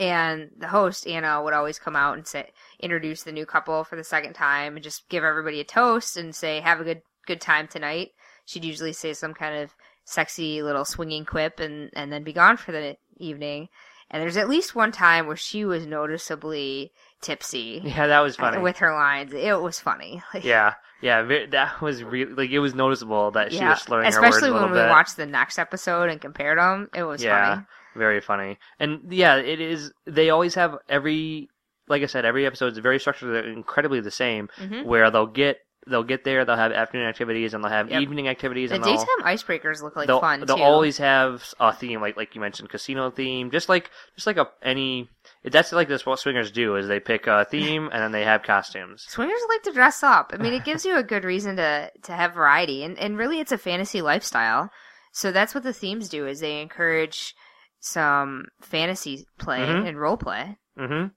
[0.00, 3.96] And the host Anna would always come out and say introduce the new couple for
[3.96, 7.40] the second time and just give everybody a toast and say have a good good
[7.40, 8.10] time tonight.
[8.46, 12.56] She'd usually say some kind of sexy little swinging quip and and then be gone
[12.56, 13.68] for the evening.
[14.10, 18.58] And there's at least one time where she was noticeably tipsy yeah, that was funny.
[18.58, 19.32] with her lines.
[19.32, 20.22] It was funny.
[20.42, 23.70] Yeah, yeah, that was really, like, it was noticeable that she yeah.
[23.70, 26.58] was slurring her words Especially a little when we watched the next episode and compared
[26.58, 26.88] them.
[26.94, 27.66] It was yeah, funny.
[27.96, 28.58] very funny.
[28.78, 29.92] And yeah, it is.
[30.06, 31.48] They always have every,
[31.88, 34.48] like I said, every episode is very structured, they're incredibly the same.
[34.58, 34.84] Mhm.
[34.84, 38.02] Where they'll get, they'll get there, they'll have afternoon activities, and they'll have Yep.
[38.02, 40.62] evening activities, The and daytime icebreakers look like they'll, fun they'll too.
[40.62, 44.48] always have a theme, like like you mentioned, casino theme, just like just like a
[44.62, 45.08] any.
[45.44, 46.04] That's like this.
[46.04, 49.04] What swingers do is they pick a theme and then they have costumes.
[49.08, 50.32] Swingers like to dress up.
[50.34, 53.38] I mean, it gives you a good reason to to have variety, and and really,
[53.40, 54.70] it's a fantasy lifestyle.
[55.12, 57.34] So that's what the themes do: is they encourage
[57.80, 59.86] some fantasy play Mhm.
[59.88, 60.58] and role play.
[60.78, 61.08] Mm-hmm.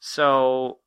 [0.00, 0.78] So,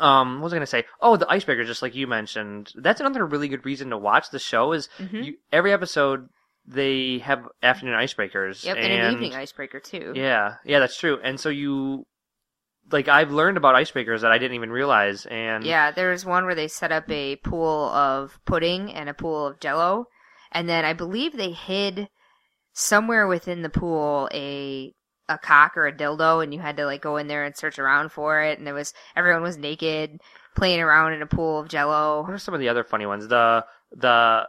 [0.00, 0.84] um, what was I gonna say?
[1.00, 2.72] Oh, the icebreaker, just like you mentioned.
[2.74, 4.72] That's another really good reason to watch the show.
[4.72, 5.24] Is Mhm.
[5.24, 6.28] you, every episode
[6.66, 8.64] they have afternoon icebreakers.
[8.64, 10.12] Yep, and, and an evening icebreaker too.
[10.14, 11.18] Yeah, yeah, that's true.
[11.22, 12.06] And so you,
[12.90, 15.26] like, I've learned about icebreakers that I didn't even realize.
[15.26, 19.14] And Yeah, there was one where they set up a pool of pudding and a
[19.14, 20.06] pool of jello,
[20.52, 22.08] and then I believe they hid
[22.72, 24.94] somewhere within the pool a
[25.30, 27.78] a cock or a dildo, and you had to like go in there and search
[27.78, 30.20] around for it, and there was everyone was naked
[30.56, 32.22] playing around in a pool of jello.
[32.22, 33.28] What are some of the other funny ones?
[33.28, 34.46] The the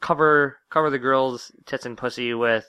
[0.00, 2.66] cover cover the girl's tits and pussy with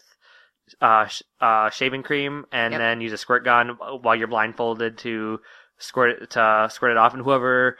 [0.82, 2.80] uh, sh- uh shaving cream, and Yep.
[2.80, 5.40] then use a squirt gun while you're blindfolded to
[5.78, 7.78] squirt it to squirt it off, and whoever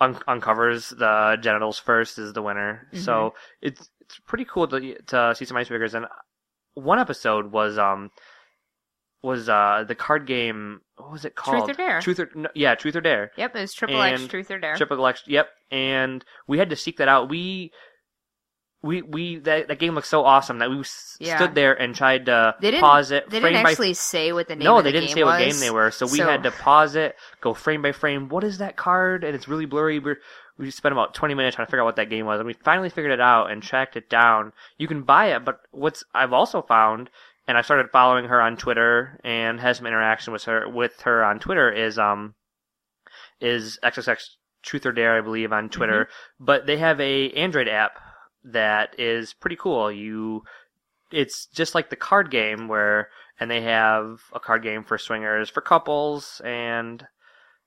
[0.00, 2.86] un- uncovers the genitals first is the winner.
[2.92, 3.02] Mm-hmm.
[3.04, 5.94] So it's it's pretty cool to to see some icebreakers.
[5.94, 6.06] And
[6.74, 8.10] one episode was um
[9.24, 10.80] was uh the card game.
[10.96, 11.64] What was it called?
[11.66, 12.00] Truth or Dare.
[12.00, 13.32] Truth or no, yeah, Truth or Dare.
[13.36, 14.76] Yep, it was triple X And truth or dare.
[14.76, 15.22] Triple X.
[15.26, 15.48] Yep.
[15.70, 17.28] And we had to seek that out.
[17.28, 17.72] We
[18.82, 21.36] we we that, that game looked so awesome that we s- Yeah.
[21.38, 23.30] stood there and tried to they didn't pause it.
[23.30, 24.64] They frame didn't by actually say what the name.
[24.64, 26.50] no, of they didn't game say what game they were, so we So- had to
[26.50, 28.28] pause it, go frame by frame.
[28.28, 29.24] What is that card?
[29.24, 29.98] And it's really blurry.
[30.00, 30.18] We're,
[30.58, 32.52] we spent about twenty minutes trying to figure out what that game was, and we
[32.52, 34.52] finally figured it out and tracked it down.
[34.76, 37.08] You can buy it, but what's I've also found,
[37.46, 41.24] and I started following her on Twitter and had some interaction with her with her
[41.24, 42.34] on Twitter is um
[43.40, 44.18] is XXX
[44.62, 46.08] Truth or Dare, I believe, on Twitter.
[46.40, 47.98] But they have a Android app
[48.44, 49.92] that is pretty cool.
[49.92, 50.42] You,
[51.10, 55.50] it's just like the card game where, and they have a card game for swingers,
[55.50, 57.06] for couples, and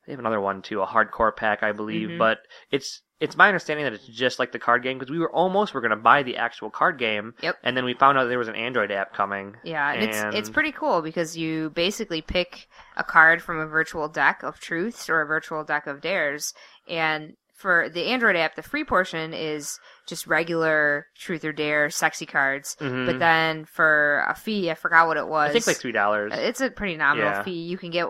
[0.05, 2.09] they have another one too, a hardcore pack, I believe.
[2.09, 2.17] Mhm.
[2.17, 2.39] But
[2.71, 5.73] it's it's my understanding that it's just like the card game because we were almost
[5.73, 7.57] were going to buy the actual card game, Yep.
[7.63, 9.55] and then we found out there was an Android app coming.
[9.63, 14.07] Yeah, and it's it's pretty cool because you basically pick a card from a virtual
[14.07, 16.53] deck of truths or a virtual deck of dares,
[16.87, 22.27] and for the Android app, the free portion is just regular truth or dare sexy
[22.27, 22.77] cards.
[22.79, 23.07] Mhm.
[23.07, 25.49] But then for a fee, I forgot what it was.
[25.49, 26.33] I think like three dollars.
[26.35, 27.41] It's a pretty nominal Yeah.
[27.41, 27.63] fee.
[27.63, 28.05] You can get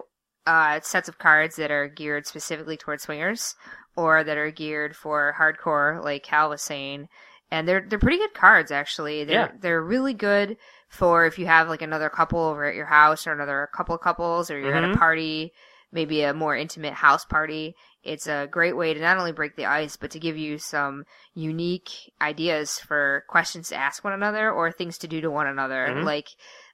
[0.45, 3.55] uh, sets of cards that are geared specifically towards swingers,
[3.97, 7.09] or that are geared for hardcore, like Cal was saying.
[7.51, 9.23] And they're they're pretty good cards actually.
[9.25, 9.51] They're Yeah.
[9.59, 10.57] they're really good
[10.89, 14.01] for if you have like another couple over at your house or another couple of
[14.01, 14.93] couples or you're at Mhm.
[14.95, 15.53] a party,
[15.91, 17.75] maybe a more intimate house party.
[18.03, 21.05] It's a great way to not only break the ice, but to give you some
[21.33, 25.87] unique ideas for questions to ask one another or things to do to one another.
[25.89, 26.03] Mhm.
[26.03, 26.29] Like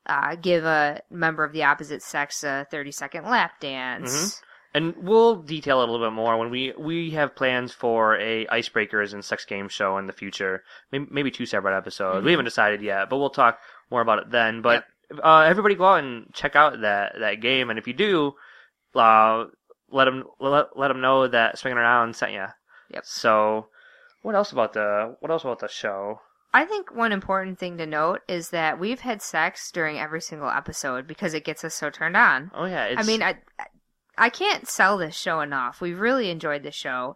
[0.06, 4.42] uh, give a member of the opposite sex a 30 second lap dance.
[4.76, 8.48] And we'll detail it a little bit more when we we have plans for a
[8.48, 10.64] icebreakers and sex game show in the future.
[10.92, 12.18] Maybe, maybe two separate episodes.
[12.18, 12.26] Mm-hmm.
[12.26, 13.60] We haven't decided yet, but we'll talk
[13.92, 14.64] more about it then.
[14.64, 14.86] But
[15.24, 18.34] uh, everybody go out and check out that that game, and if you do,
[18.96, 19.46] uh,
[19.92, 22.46] let them let, let them know that swinging around sent you.
[22.90, 23.06] Yep.
[23.06, 23.68] So
[24.24, 26.22] What else about the What else about the show?
[26.54, 30.50] I think one important thing to note is that we've had sex during every single
[30.50, 32.52] episode because it gets us so turned on.
[32.54, 33.38] Oh yeah, it's, I mean, I
[34.18, 35.82] I can't sell this show enough.
[35.82, 37.16] We've really enjoyed the show.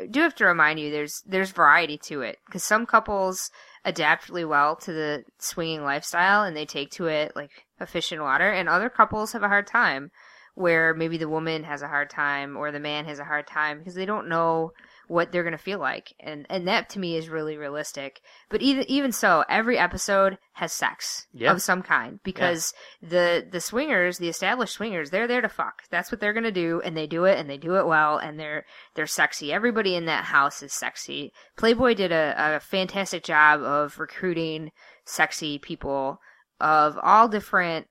[0.00, 3.50] I do have to remind you, there's there's variety to it because some couples
[3.84, 8.12] adapt really well to the swinging lifestyle and they take to it like a fish
[8.12, 10.10] in water, and other couples have a hard time
[10.54, 13.78] where maybe the woman has a hard time or the man has a hard time
[13.78, 14.72] because they don't know
[15.10, 18.20] what they're going to feel like and and that to me is really realistic.
[18.48, 21.50] But even even so every episode has sex Yeah.
[21.50, 25.82] of some kind because the the swingers the established swingers they're there to fuck.
[25.90, 28.18] That's what they're going to do and they do it and they do it well
[28.18, 29.52] and they're they're sexy.
[29.52, 31.32] Everybody in that house is sexy.
[31.56, 34.70] Playboy did a, a fantastic job of recruiting
[35.04, 36.20] sexy people
[36.60, 37.88] of all different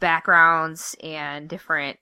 [0.00, 1.98] backgrounds and different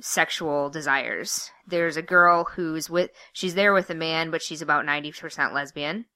[0.00, 1.50] sexual desires.
[1.66, 5.54] There's a girl who's with she's there with a man, but she's about ninety percent
[5.54, 6.06] lesbian.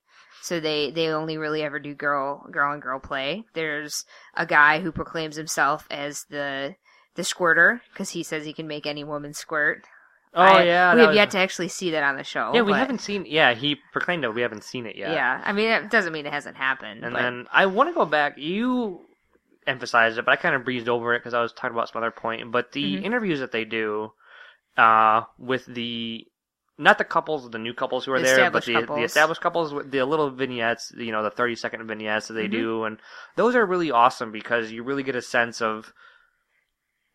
[0.42, 3.44] So they they only really ever do girl girl and girl play.
[3.54, 4.04] There's
[4.36, 6.76] a guy who proclaims himself as the
[7.14, 9.84] the squirter because he says he can make any woman squirt.
[10.34, 12.52] oh I- yeah, we have was- yet to actually see that on the show.
[12.54, 13.24] Yeah, we but- haven't seen.
[13.26, 14.34] Yeah, he proclaimed it.
[14.34, 15.10] We haven't seen it yet.
[15.10, 15.42] Yeah.
[15.44, 17.04] I mean, it doesn't mean it hasn't happened.
[17.04, 18.38] And but then I want to go back.
[18.38, 19.00] You
[19.68, 22.02] emphasized it, but I kind of breezed over it because I was talking about some
[22.02, 22.50] other point.
[22.50, 23.04] But the Mhm.
[23.04, 24.12] interviews that they do
[24.76, 26.26] uh, with the
[26.80, 28.98] not the couples, the new couples who are The there, but the, couples.
[28.98, 32.46] the established couples with the little vignettes, you know, the thirty second vignettes that they
[32.46, 32.52] Mhm.
[32.52, 32.98] do, and
[33.36, 35.92] those are really awesome because you really get a sense of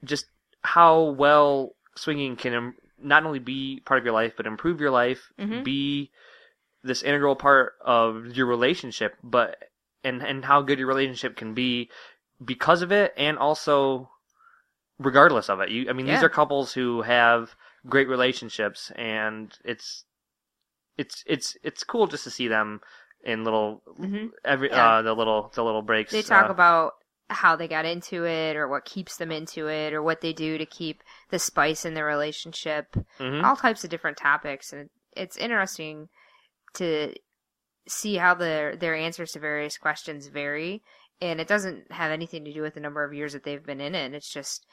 [0.04, 0.26] just
[0.62, 4.92] how well swinging can im- not only be part of your life but improve your
[4.92, 5.64] life, Mhm.
[5.64, 6.12] be
[6.84, 9.58] this integral part of your relationship, but
[10.04, 11.90] and and how good your relationship can be
[12.44, 14.10] because of it, and also
[15.00, 15.70] regardless of it.
[15.70, 17.56] You, I mean, these are couples who have
[17.88, 20.06] great relationships, and it's
[20.98, 22.82] it's it's it's cool just to see them
[23.24, 24.32] in little Mhm.
[24.46, 24.98] every Yeah.
[24.98, 26.12] uh the little the little breaks.
[26.12, 26.94] they talk uh, about
[27.30, 30.58] how they got into it or what keeps them into it or what they do
[30.58, 33.44] to keep the spice in their relationship mhm.
[33.44, 36.10] all types of different topics and it's interesting
[36.74, 37.14] to
[37.88, 40.84] see how their their answers to various questions vary
[41.24, 43.82] and it doesn't have anything to do with the number of years that they've been
[43.82, 44.66] in it it's just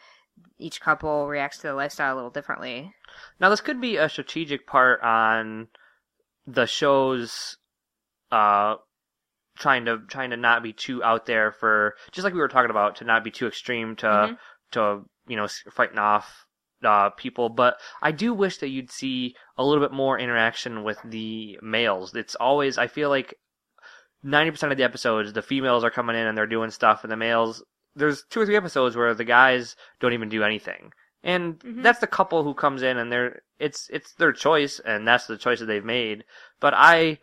[0.59, 2.93] each couple reacts to the lifestyle a little differently
[3.41, 5.69] Now, this could be a strategic part on
[6.47, 7.57] the show's
[8.31, 8.77] uh,
[9.59, 12.71] trying to trying to not be too out there for just like we were talking
[12.71, 14.39] about to not be too extreme to Mhm.
[14.73, 16.47] to you know fighting off
[16.83, 17.51] uh, people.
[17.51, 22.15] But I do wish that you'd see a little bit more interaction with the males.
[22.15, 23.35] It's always I feel like
[24.23, 27.11] ninety percent of the episodes the females are coming in and they're doing stuff, and
[27.13, 27.63] the males
[27.97, 30.93] there's two or three episodes where the guys don't even do anything.
[31.23, 31.83] And Mhm.
[31.83, 35.37] that's the couple who comes in and they're it's it's their choice and that's the
[35.37, 36.25] choice that they've made.
[36.61, 37.19] But I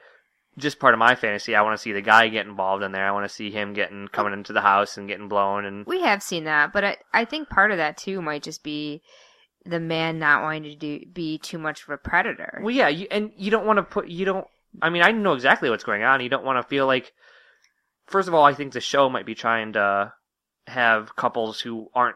[0.58, 3.08] just part of my fantasy, I want to see the guy get involved in there.
[3.08, 6.02] I want to see him getting coming into the house and getting blown and we
[6.02, 9.02] have seen that but i i think part of that too might just be
[9.66, 13.08] the man not wanting to do be too much of a predator Well, yeah, you,
[13.12, 14.48] and you don't want to put you don't.
[14.82, 16.22] I mean, I know exactly what's going on.
[16.22, 17.14] You don't want to feel like.
[18.08, 20.14] First of all, I think the show might be trying to
[20.68, 22.16] have couples who aren't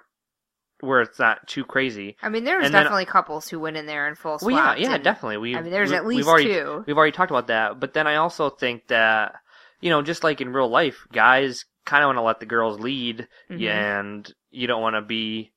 [0.79, 2.15] where it's not too crazy.
[2.23, 4.75] I mean, there's And then- definitely couples who went in there in full Well, yeah,
[4.75, 5.37] yeah, and- definitely.
[5.37, 6.83] We, I mean, there's we, at least we've already, two.
[6.87, 9.35] We've already talked about that, but then I also think that
[9.79, 12.79] you know, just like in real life, guys kind of want to let the girls
[12.79, 13.67] lead, Mhm.
[13.67, 15.50] and you don't want to be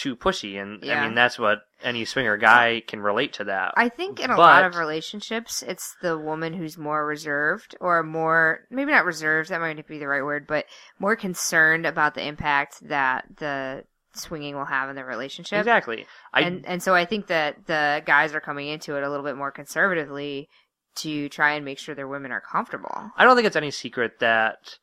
[0.00, 0.60] too pushy.
[0.60, 3.74] And I mean, that's what any swinger guy can relate to that.
[3.76, 8.60] I think in a lot of relationships, it's the woman who's more reserved or more,
[8.70, 10.64] maybe not reserved, that might not be the right word, but
[10.98, 13.84] more concerned about the impact that the
[14.14, 15.58] swinging will have in the relationship.
[15.58, 16.06] exactly.
[16.32, 19.24] I and and so I think that the guys are coming into it a little
[19.24, 20.48] bit more conservatively
[20.96, 23.10] to try and make sure their women are comfortable.
[23.18, 24.78] I don't think it's any secret that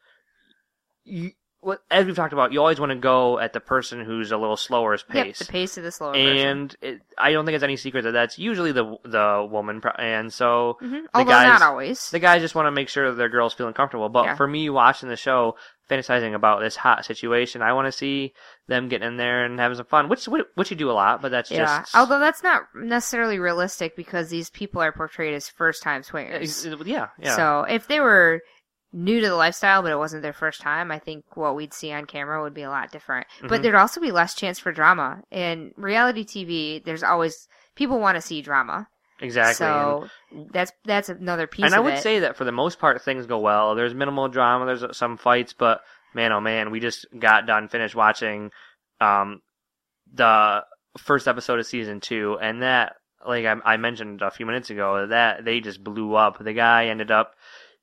[1.04, 1.32] you,
[1.92, 4.58] as we've talked about, you always want to go at the person who's a little
[4.58, 5.26] slower pace.
[5.26, 8.12] Yep, the pace of the slower and it, I don't think it's any secret that
[8.12, 11.04] that's usually the the woman, pro- and so Mhm.
[11.04, 12.10] the Although guys, not always.
[12.12, 14.10] the guys just want to make sure that their girl's feeling comfortable.
[14.10, 14.36] But Yeah.
[14.36, 15.56] for me, watching the show,
[15.90, 18.34] fantasizing about this hot situation, I want to see
[18.68, 21.32] them getting in there and having some fun, which which you do a lot, but
[21.32, 26.04] that's yeah, just although that's not necessarily realistic because these people are portrayed as first-time
[26.04, 26.66] swingers.
[26.86, 27.36] yeah, yeah.
[27.36, 28.42] So if they were
[28.94, 31.92] new to the lifestyle, but it wasn't their first time, I think what we'd see
[31.92, 33.28] on camera would be a lot different.
[33.42, 33.64] But Mhm.
[33.64, 35.22] there'd also be less chance for drama.
[35.30, 38.88] In reality TV, there's always people want to see drama.
[39.20, 39.66] exactly.
[39.68, 41.66] And- So that's that's another piece.
[41.66, 42.02] and I would it.
[42.04, 43.74] say that for the most part, things go well.
[43.76, 44.66] There's minimal drama.
[44.68, 45.82] There's some fights, but
[46.14, 48.52] man, oh man, we just got done finished watching
[49.02, 49.42] um,
[50.14, 50.64] the
[50.98, 55.08] first episode of season two, and that like I, I mentioned a few minutes ago,
[55.08, 56.38] that they just blew up.
[56.40, 57.34] The guy ended up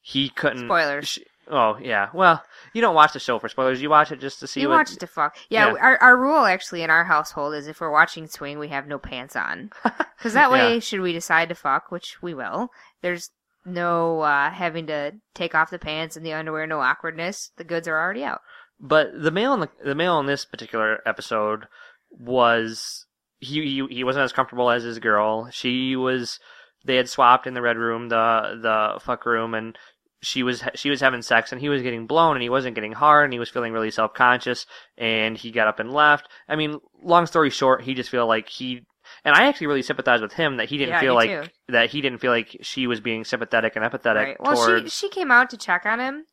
[0.06, 1.08] he couldn't Spoilers.
[1.08, 1.18] sh-
[1.50, 2.42] oh yeah, well
[2.74, 3.80] you don't watch the show for spoilers.
[3.80, 4.76] You watch it just to see You what.
[4.76, 5.36] watch it to fuck.
[5.48, 5.78] Yeah, Yeah.
[5.80, 8.98] Our, our rule actually in our household is if we're watching Swing, we have no
[8.98, 9.70] pants on.
[10.18, 10.80] Because that way, Yeah.
[10.80, 12.68] should we decide to fuck, which we will,
[13.02, 13.30] there's
[13.66, 17.50] no uh, having to take off the pants and the underwear, no awkwardness.
[17.56, 18.40] The goods are already out.
[18.80, 21.66] But the male in the, the male in this particular episode
[22.10, 23.06] was
[23.38, 25.48] he, he he wasn't as comfortable as his girl.
[25.50, 26.38] She was
[26.84, 28.58] they had swapped in the red room, the
[28.94, 29.76] the fuck room, and
[30.24, 32.92] she was she was having sex and he was getting blown and he wasn't getting
[32.92, 34.66] hard and he was feeling really self conscious
[34.98, 36.28] and he got up and left.
[36.48, 38.82] I mean, long story short, he just feel like he
[39.24, 41.50] and I actually really sympathize with him that he didn't Yeah, feel like too.
[41.68, 44.36] that he didn't feel like she was being sympathetic and empathetic Right.
[44.40, 46.24] Well, towards she she came out to check on him,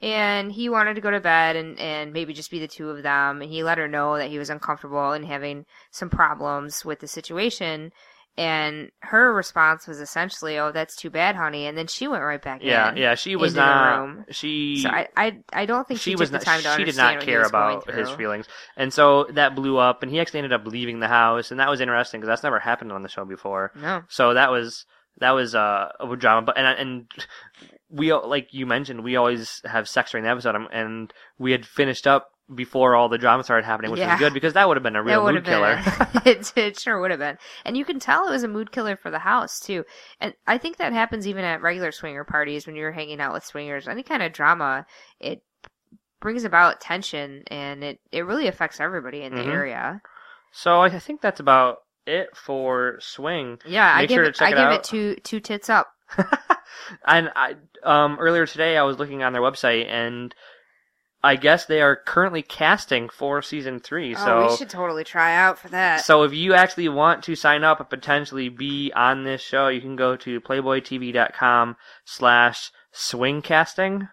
[0.00, 3.02] and he wanted to go to bed and and maybe just be the two of
[3.02, 3.42] them.
[3.42, 7.08] And he let her know that he was uncomfortable and having some problems with the
[7.08, 7.92] situation.
[8.38, 12.40] And her response was essentially, "Oh, that's too bad, honey." And then she went right
[12.40, 12.96] back yeah in.
[12.96, 13.14] yeah yeah.
[13.16, 14.24] she was not room.
[14.30, 16.76] she So I, I I don't think she, she took was the not, time to
[16.76, 20.38] she did not care about his feelings and so that blew up and he actually
[20.38, 23.08] ended up leaving the house and that was interesting because that's never happened on the
[23.08, 24.02] show before No.
[24.08, 24.86] so that was
[25.18, 27.06] that was uh, a drama but and and
[27.90, 31.66] we like you mentioned we always have sex during the episode um, and we had
[31.66, 34.12] finished up before all the drama started happening which Yeah.
[34.12, 35.78] was good because that would have been a real mood killer
[36.24, 37.36] it, it sure would have been.
[37.64, 39.84] And you can tell it was a mood killer for the house too.
[40.20, 43.44] And I think that happens even at regular swinger parties when you're hanging out with
[43.44, 43.86] swingers.
[43.86, 44.86] Any kind of drama,
[45.20, 45.42] it
[46.20, 49.52] brings about tension and it, it really affects everybody in the Mhm.
[49.52, 50.00] area.
[50.50, 54.42] so I think that's about it for swing Yeah, I Make give sure to it
[54.42, 54.72] I it give out.
[54.72, 55.92] it two two tits up.
[57.06, 60.34] and I um earlier today I was looking on their website and
[61.22, 64.14] I guess they are currently casting for season three.
[64.14, 66.04] So oh, we should totally try out for that.
[66.04, 69.80] so if you actually want to sign up and potentially be on this show, you
[69.80, 74.08] can go to playboytv.com slash swingcasting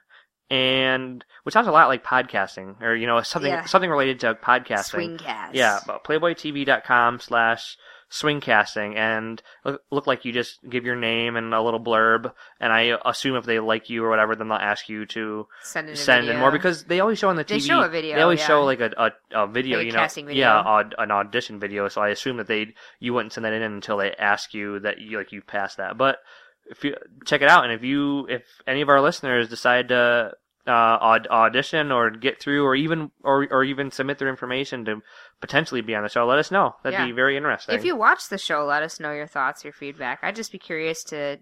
[0.50, 3.66] and which sounds a lot like podcasting or you know something Yeah.
[3.66, 5.20] something related to podcasting.
[5.20, 5.50] Swingcast.
[5.54, 7.78] Yeah, but playboytv.com slash
[8.12, 12.72] swingcasting and look, look like you just give your name and a little blurb and
[12.72, 15.94] I assume if they like you or whatever then they'll ask you to Send in
[15.94, 18.16] a send in more because they always show on the TV They show a video,
[18.16, 18.48] they always yeah.
[18.48, 20.40] show like a, a, a video Like a you know casting video.
[20.46, 23.62] yeah aud- an audition video so I assume that they you wouldn't send that in
[23.64, 26.20] until they ask you that you like you passed that but
[26.68, 26.96] if you
[27.26, 30.32] check it out and if you if any of our listeners decide to
[30.68, 35.02] uh, aud- audition or get through or even or or even submit their information to
[35.40, 37.06] potentially be on the show let us know that'd Yeah.
[37.06, 40.20] be very interesting If you watch the show, let us know your thoughts, your feedback.
[40.24, 41.38] I'd just be curious to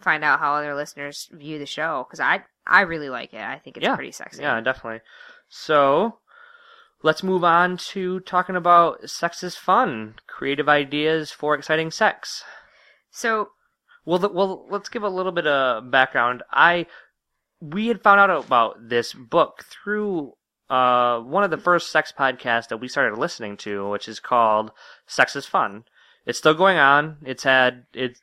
[0.00, 3.40] find out how other listeners view the show because I I really like it.
[3.42, 3.94] I think it's Yeah.
[3.96, 4.42] pretty sexy.
[4.42, 5.00] Yeah, definitely.
[5.48, 6.18] So,
[7.02, 12.42] let's move on to talking about sex is fun, creative ideas for exciting sex.
[13.10, 13.50] So
[14.06, 16.42] Well, the, well, let's give a little bit of background.
[16.52, 16.86] I
[17.72, 20.34] we had found out about this book through
[20.70, 24.70] uh, one of the first sex podcasts that we started listening to, which is called
[25.06, 25.84] "Sex is Fun."
[26.26, 27.18] It's still going on.
[27.24, 28.18] It's had it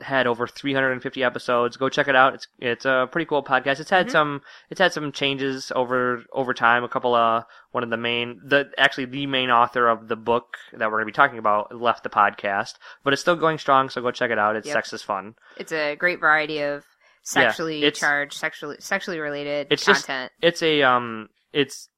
[0.00, 1.76] had over 350 episodes.
[1.76, 2.34] Go check it out.
[2.34, 3.80] It's it's a pretty cool podcast.
[3.80, 6.84] It's had some it's had some changes over over time.
[6.84, 10.56] A couple of one of the main the actually the main author of the book
[10.72, 13.88] that we're going to be talking about left the podcast, but it's still going strong.
[13.88, 14.56] So go check it out.
[14.56, 14.74] It's Yep.
[14.74, 15.34] Sex is Fun.
[15.56, 16.84] it's a great variety of
[17.22, 20.32] sexually it's- charged, sexually sexually related It's just content.
[20.40, 21.88] it's a um it's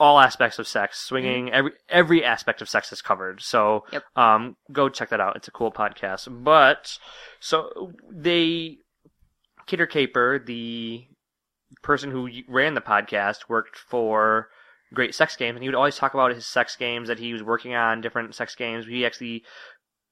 [0.00, 3.40] all aspects of sex, swinging every every aspect of sex is covered.
[3.40, 4.04] So Yep.
[4.16, 5.36] um go check that out.
[5.36, 6.26] It's a cool podcast.
[6.44, 6.98] But
[7.40, 8.78] so they
[9.66, 11.06] Kidder Kaper, the
[11.82, 14.48] person who ran the podcast, worked for
[14.92, 17.42] Great Sex Games, and he would always talk about his sex games that he was
[17.42, 18.86] working on, different sex games.
[18.86, 19.42] He actually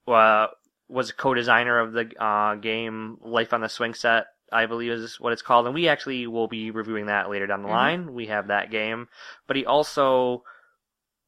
[0.08, 0.46] uh,
[0.88, 5.18] was a co-designer of the uh, game Life on the Swing Set, I believe is
[5.18, 7.72] what it's called, and we actually will be reviewing that later down the Mhm.
[7.72, 8.14] line.
[8.14, 9.08] We have that game,
[9.46, 10.44] but he also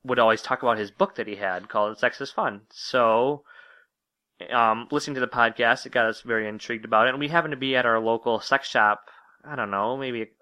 [0.05, 2.63] would always talk about his book that he had called Sex is Fun.
[2.71, 3.45] So,
[4.51, 7.53] um, listening to the podcast, it got us very intrigued about it, and we happened
[7.53, 9.09] to be at our local sex shop.
[9.45, 10.33] I don't know, maybe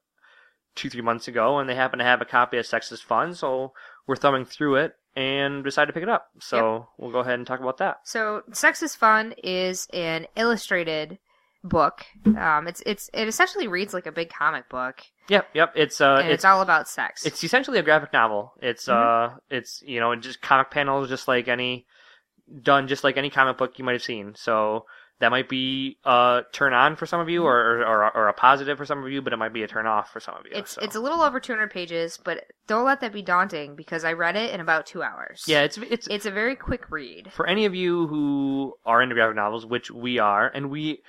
[0.74, 3.34] two, three months ago, and they happened to have a copy of Sex is Fun,
[3.34, 3.72] so
[4.06, 6.30] we're thumbing through it and decided to pick it up.
[6.40, 8.00] So we'll go ahead and talk about that.
[8.04, 11.18] So, Sex is Fun is an illustrated
[11.64, 12.04] book.
[12.26, 15.72] Um, it's it's it essentially reads like a big comic book, Yep, yep.
[15.76, 17.24] It's uh, and it's, it's all about sex.
[17.24, 18.52] it's essentially a graphic novel.
[18.60, 19.34] It's Mm-hmm.
[19.34, 21.86] uh, it's you know just comic panels, just like any
[22.62, 24.34] done, just like any comic book you might have seen.
[24.36, 24.86] So
[25.20, 28.32] that might be a turn on for some of you, or, or or or a
[28.32, 30.44] positive for some of you, but it might be a turn off for some of
[30.46, 30.50] you.
[30.52, 30.80] It's so.
[30.82, 34.34] it's a little over 200 pages, but don't let that be daunting because I read
[34.34, 35.44] it in about two hours.
[35.46, 37.32] yeah, it's it's it's a very quick read.
[37.32, 41.02] for any of you who are into graphic novels, which we are, and we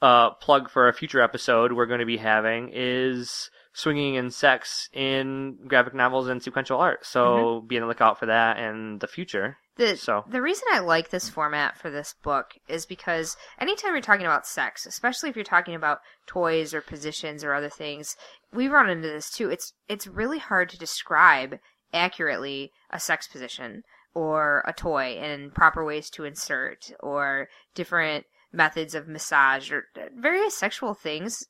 [0.00, 4.88] uh, plug for a future episode we're going to be having is swinging and sex
[4.92, 7.04] in graphic novels and sequential art.
[7.06, 9.56] So be on the lookout for that in the future.
[9.76, 14.00] The, So- the reason I like this format for this book is because anytime you're
[14.00, 18.16] talking about sex, especially if you're talking about toys or positions or other things,
[18.52, 19.50] we run into this too.
[19.50, 21.58] It's it's really hard to describe
[21.92, 23.82] accurately a sex position
[24.14, 28.24] or a toy and proper ways to insert or different
[28.58, 31.46] methods of massage or uh, various sexual things.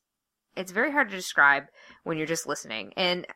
[0.55, 1.63] It's very hard to describe
[2.03, 2.93] when you're just listening.
[2.95, 3.27] And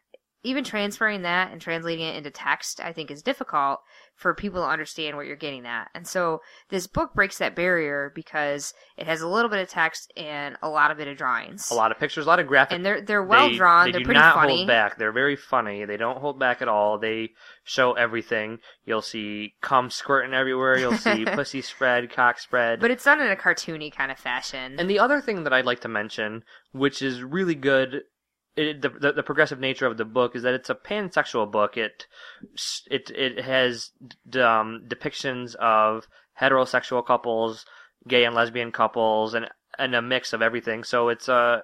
[0.43, 3.79] even transferring that and translating it into text, I think, is difficult
[4.15, 5.89] for people to understand what you're getting at.
[5.95, 10.11] And so this book breaks that barrier because it has a little bit of text
[10.15, 11.71] and a lot of bit of drawings.
[11.71, 12.75] A lot of pictures, a lot of graphic.
[12.75, 13.85] And they're they're well they, drawn.
[13.87, 14.57] They They're do pretty not funny.
[14.57, 14.97] hold back.
[14.97, 15.85] They're very funny.
[15.85, 16.99] They don't hold back at all.
[16.99, 17.31] They
[17.63, 18.59] show everything.
[18.85, 20.77] You'll see cum squirting everywhere.
[20.77, 22.79] You'll see pussy spread, cock spread.
[22.79, 24.75] But it's done in a cartoony kind of fashion.
[24.79, 28.03] And the other thing that I'd like to mention, which is really good,
[28.55, 31.77] it, the, the the progressive nature of the book is that it's a pansexual book.
[31.77, 32.07] It
[32.89, 33.91] it it has
[34.29, 36.07] d- um, depictions of
[36.39, 37.65] heterosexual couples,
[38.07, 40.83] gay and lesbian couples, and and a mix of everything.
[40.83, 41.63] So it's a,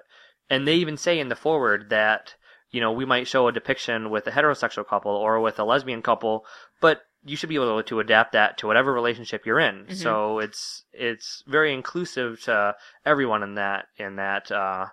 [0.50, 2.36] and they even say in the forward that
[2.72, 6.02] you know we might show a depiction with a heterosexual couple or with a lesbian
[6.02, 6.46] couple,
[6.82, 9.84] but you should be able to adapt that to whatever relationship you're in.
[9.84, 9.94] Mm-hmm.
[9.94, 12.76] So it's it's very inclusive to
[13.06, 14.88] everyone in that in that uh,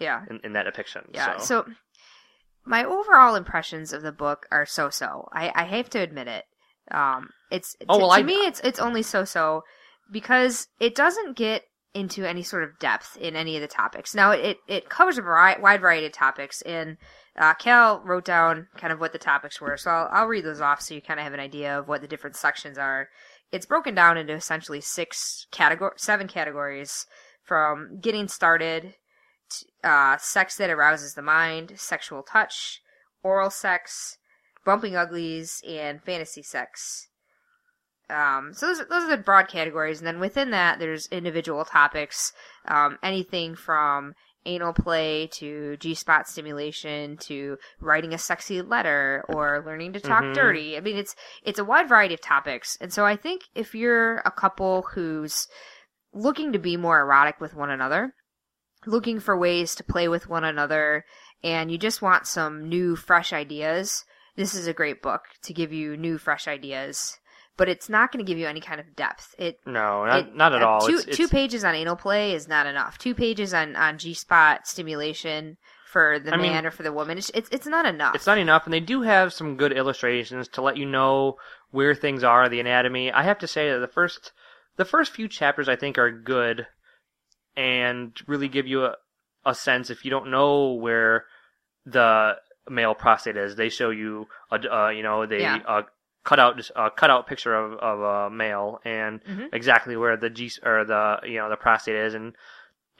[0.00, 0.24] yeah.
[0.30, 1.02] in, in that depiction.
[1.12, 1.38] Yeah.
[1.38, 1.72] So, So.
[2.64, 5.28] my overall impressions of the book are so-so.
[5.32, 6.44] I, I have to admit it.
[6.90, 9.62] Um, it's Oh, to, well, to I- me it's it's only so-so
[10.10, 11.62] because it doesn't get
[11.94, 14.14] into any sort of depth in any of the topics.
[14.14, 16.96] Now it it, covers a vari- wide variety of topics, and
[17.36, 19.76] uh, Cal wrote down kind of what the topics were.
[19.76, 22.00] So I'll, I'll read those off so you kind of have an idea of what
[22.00, 23.08] the different sections are.
[23.52, 27.06] It's broken down into essentially six category, seven categories
[27.42, 28.94] from getting started
[29.84, 32.80] uh, sex that arouses the mind, sexual touch,
[33.22, 34.18] oral sex,
[34.64, 37.08] bumping uglies, and fantasy sex.
[38.10, 41.64] Um, so those are, those are the broad categories, and then within that, there's individual
[41.64, 42.32] topics,
[42.66, 44.14] um, anything from
[44.46, 50.34] anal play to G-spot stimulation to writing a sexy letter or learning to talk Mhm.
[50.34, 50.76] dirty.
[50.76, 54.18] I mean, it's it's a wide variety of topics, and so I think if you're
[54.24, 55.46] a couple who's
[56.14, 58.14] looking to be more erotic with one another,
[58.88, 61.04] looking for ways to play with one another,
[61.42, 64.04] and you just want some new, fresh ideas,
[64.36, 67.18] this is a great book to give you new, fresh ideas.
[67.56, 69.34] But it's not going to give you any kind of depth.
[69.36, 70.86] It no, not, it- not at uh, all.
[70.86, 72.98] Two, it's, it's, two pages on anal play is not enough.
[72.98, 75.56] Two pages on, on G spot stimulation
[75.90, 77.18] for the I mean, man or for the woman.
[77.18, 78.14] It's, it's it's not enough.
[78.14, 81.36] it's not enough, and they do have some good illustrations to let you know
[81.70, 83.10] where things are, the anatomy.
[83.10, 84.32] I have to say that the first
[84.76, 86.66] the first few chapters I think are good
[87.58, 88.94] and really give you a,
[89.44, 91.24] a sense if you don't know where
[91.84, 92.36] the
[92.68, 93.56] male prostate is.
[93.56, 95.58] They show you a uh, you know they Yeah.
[95.66, 95.82] uh,
[96.24, 99.48] cut out just a cut out picture of, of a male and Mhm.
[99.52, 102.34] exactly where the G or the you know the prostate is and.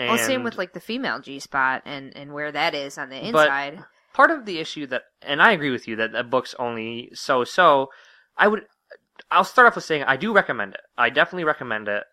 [0.00, 3.08] And well, same with like the female G spot and and where that is on
[3.10, 3.84] the But- inside.
[4.14, 7.42] part of the issue that, and I agree with you that the book's only so
[7.44, 7.88] so.
[8.36, 8.62] I would,
[9.32, 10.80] I'll start off with saying I do recommend it.
[10.96, 12.04] I definitely recommend it.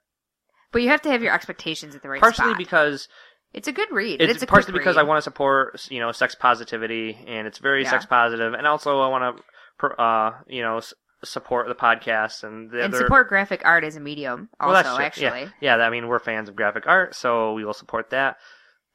[0.72, 2.58] But you have to have your expectations at the right Partially spot.
[2.58, 3.08] because
[3.54, 4.22] it's a good read.
[4.22, 5.02] it's, It's, a partially because read.
[5.02, 7.90] I want to support you know sex positivity and it's very Yeah.
[7.92, 9.38] sex positive, and also I want
[9.80, 10.82] to, uh, you know,
[11.24, 13.04] support the podcast and the and other.
[13.06, 14.50] support graphic art as a medium.
[14.60, 15.86] Also, well, actually, Yeah, yeah.
[15.86, 18.38] I mean, we're fans of graphic art, so we will support that.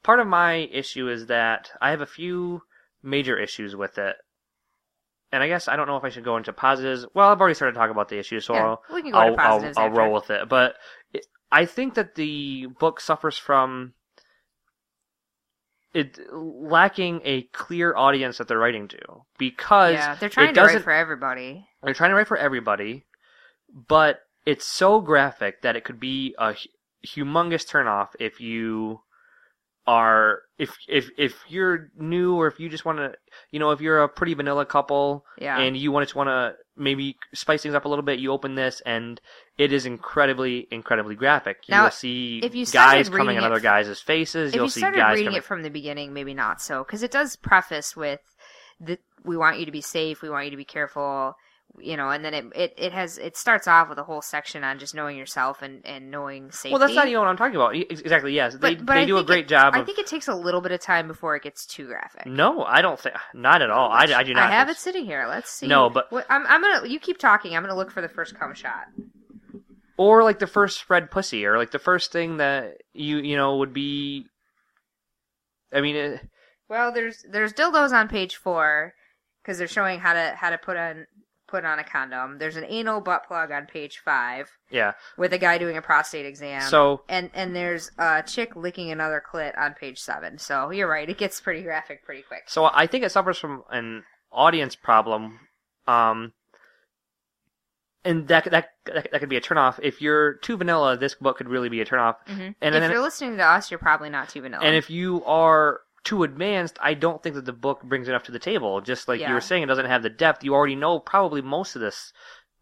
[0.03, 2.61] Part of my issue is that I have a few
[3.03, 4.15] major issues with it.
[5.33, 7.05] And I guess I don't know if I should go into positives.
[7.13, 9.35] Well, I've already started talking about the issues, so Yeah, I'll, we can go I'll,
[9.39, 10.49] I'll, I'll roll with it.
[10.49, 10.75] But
[11.51, 13.93] I think that the book suffers from
[15.93, 18.97] it lacking a clear audience that they're writing to
[19.37, 21.67] because yeah, they're it trying to write for everybody.
[21.83, 23.05] they're trying to write for everybody,
[23.87, 26.69] but it's so graphic that it could be a hu-
[27.05, 29.01] humongous turnoff if you
[29.87, 33.13] are if if if you're new or if you just want to
[33.49, 35.59] you know if you're a pretty vanilla couple Yeah.
[35.59, 38.55] and you want to want to maybe spice things up a little bit you open
[38.55, 39.21] this and
[39.57, 41.59] it is incredibly incredibly graphic.
[41.69, 44.49] Now, you'll see if you guys coming on it other guys' faces.
[44.49, 46.83] if you'll you see started guys reading coming it from the beginning, maybe not so,
[46.83, 48.21] because it does preface with
[48.81, 51.35] that we want you to be safe, we want you to be careful,
[51.79, 54.63] you know, and then it, it it has it starts off with a whole section
[54.63, 56.69] on just knowing yourself and and knowing safety.
[56.71, 57.75] Well, that's not even what I'm talking about.
[57.75, 58.33] Exactly.
[58.33, 59.73] Yes, they But, but they I do a great it- job.
[59.75, 62.25] I of, think it takes a little bit of time before it gets too graphic.
[62.25, 63.89] no, I don't think not at all.
[63.89, 64.43] I, I do not.
[64.49, 65.25] I have think it sitting here.
[65.27, 65.67] Let's see.
[65.67, 66.87] No, but- What- I'm, I'm gonna.
[66.87, 67.55] You keep talking.
[67.55, 68.85] I'm gonna look for the first cum shot.
[69.97, 73.57] or like the first spread pussy, or like the first thing that you you know
[73.57, 74.25] would be.
[75.73, 76.21] I mean, it,
[76.69, 78.93] Well, there's there's dildos on page four
[79.41, 81.07] because they're showing how to how to put on
[81.51, 82.39] put on a condom.
[82.39, 84.93] There's an anal butt plug on page five yeah.
[85.17, 86.61] with a guy doing a prostate exam.
[86.61, 90.37] So and and there's a chick licking another clit on page seven.
[90.37, 91.07] So you're right.
[91.07, 92.43] It gets pretty graphic pretty quick.
[92.47, 95.39] so I think it suffers from an audience problem.
[95.87, 96.33] Um.
[98.03, 99.79] And that, that that that could be a turnoff.
[99.83, 102.15] If you're too vanilla, this book could really be a turnoff.
[102.27, 102.55] Mhm.
[102.59, 104.65] And if you're listening to us, you're probably not too vanilla.
[104.65, 108.31] And if you are too advanced, I don't think that the book brings enough to
[108.31, 108.81] the table.
[108.81, 110.43] Just like you were saying, it doesn't have the depth.
[110.43, 112.11] You already know probably most of this,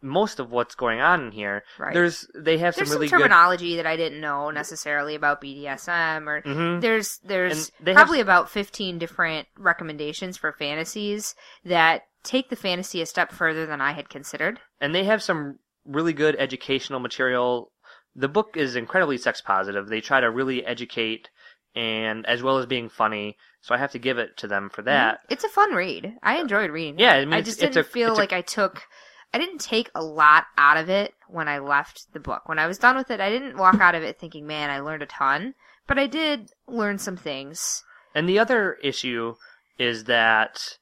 [0.01, 1.63] most of what's going on in here.
[1.77, 1.93] Right.
[1.93, 6.27] There's they have there's some really some terminology that I didn't know necessarily about BDSM
[6.27, 6.53] or good.
[6.55, 12.55] hmm there's there's they have- probably about 15 different recommendations for fantasies that take the
[12.55, 14.59] fantasy a step further than I had considered.
[14.81, 17.71] And they have some really good educational material.
[18.15, 19.87] The book is incredibly sex positive.
[19.87, 21.29] They try to really educate
[21.75, 23.37] and as well as being funny.
[23.61, 24.89] So I have to give it to them for mm-hmm.
[24.89, 25.19] that.
[25.29, 26.15] It's a fun read.
[26.23, 26.99] I enjoyed reading.
[26.99, 27.21] Yeah, it.
[27.21, 28.83] I mean, I just didn't a- feel like I took
[29.33, 32.47] I didn't take a lot out of it when I left the book.
[32.47, 34.79] When I was done with it, I didn't walk out of it thinking, "Man, I
[34.79, 35.53] learned a ton."
[35.87, 37.83] But I did learn some things.
[38.15, 39.35] And the other issue
[39.77, 40.77] is that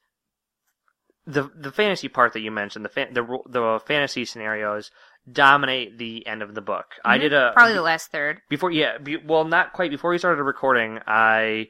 [1.26, 4.90] the the fantasy part that you mentioned, the fa- the the fantasy scenarios
[5.32, 6.94] dominate the end of the book.
[7.04, 7.20] I Mhm.
[7.20, 8.40] did a probably the last third.
[8.48, 11.68] before yeah, be, well not quite before we started recording, I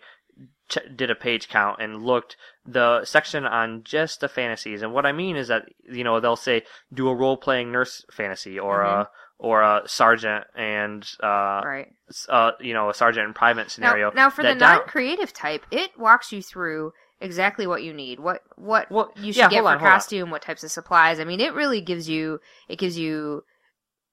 [0.94, 2.36] did a page count and looked
[2.66, 4.82] the section on just the fantasies.
[4.82, 8.04] And what I mean is that you know they'll say do a role playing nurse
[8.12, 11.88] fantasy or a or a sergeant and uh, Right.
[12.28, 14.08] uh you know a sergeant and private scenario.
[14.10, 18.42] Now, now for the non-creative type, it walks you through exactly what you need, what
[18.56, 21.20] what Well, you should yeah, get for on, costume, what types of supplies.
[21.20, 23.44] I mean, it really gives you it gives you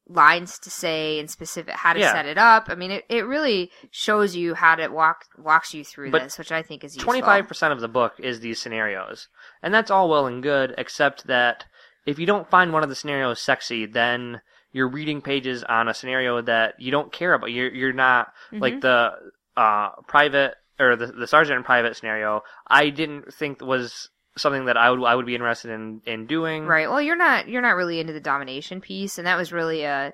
[0.08, 2.12] lines to say and specific how to Yeah.
[2.12, 2.66] set it up.
[2.70, 6.38] I mean, it, it really shows you how to walk walks you through But this,
[6.38, 7.12] which I think is useful.
[7.12, 9.28] Twenty five percent of the book is these scenarios,
[9.62, 11.66] and that's all well and good, except that
[12.06, 14.42] if you don't find one of the scenarios sexy, then
[14.72, 17.52] you're reading pages on a scenario that you don't care about.
[17.52, 18.62] You're you're not Mm-hmm.
[18.62, 19.12] like the
[19.58, 22.42] uh, private or the the sergeant and private scenario.
[22.68, 26.66] I didn't think was something that I would I would be interested in in doing.
[26.66, 26.90] Right.
[26.90, 30.14] Well, you're not you're not really into the domination piece, and that was really a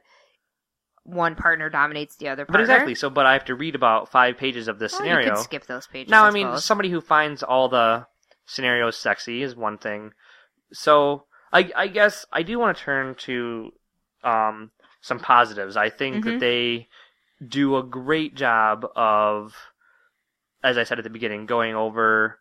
[1.04, 2.96] one partner dominates the other But exactly.
[2.96, 5.30] So, but I have to read about five pages of this Well, scenario.
[5.30, 6.12] You could skip those pages.
[6.12, 8.06] Now, I, mean, somebody who finds all the
[8.46, 10.12] scenarios sexy is one thing.
[10.72, 13.72] So, I, I guess I do want to turn to
[14.24, 15.76] um, some positives.
[15.76, 16.40] I think that Mhm.
[16.40, 16.88] they
[17.46, 19.56] do a great job of,
[20.64, 22.40] as I said at the beginning, going over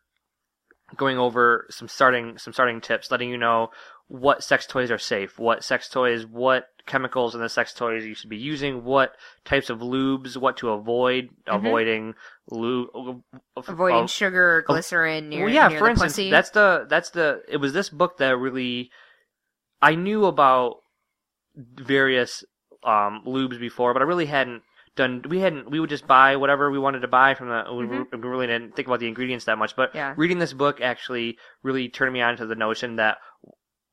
[0.96, 3.68] going over some starting some starting tips, letting you know
[4.08, 8.14] what sex toys are safe, what sex toys, what chemicals in the sex toys you
[8.14, 9.12] should be using, what
[9.44, 12.14] types of lubes, what to avoid, avoiding
[12.50, 13.70] lube, Mm-hmm.
[13.72, 16.30] avoiding of- sugar or glycerin near, well, yeah, near for instance, pussy.
[16.30, 18.90] that's the that's the it was this book that really
[19.80, 20.78] I knew about
[21.56, 22.44] various
[22.82, 24.62] um, lubes before, but I really hadn't
[24.96, 25.22] done.
[25.28, 25.70] We hadn't.
[25.70, 27.64] We would just buy whatever we wanted to buy from the.
[27.74, 29.76] We, we really didn't think about the ingredients that much.
[29.76, 29.96] But Mm-hmm.
[29.98, 30.14] Yeah.
[30.16, 33.18] reading this book actually really turned me on to the notion that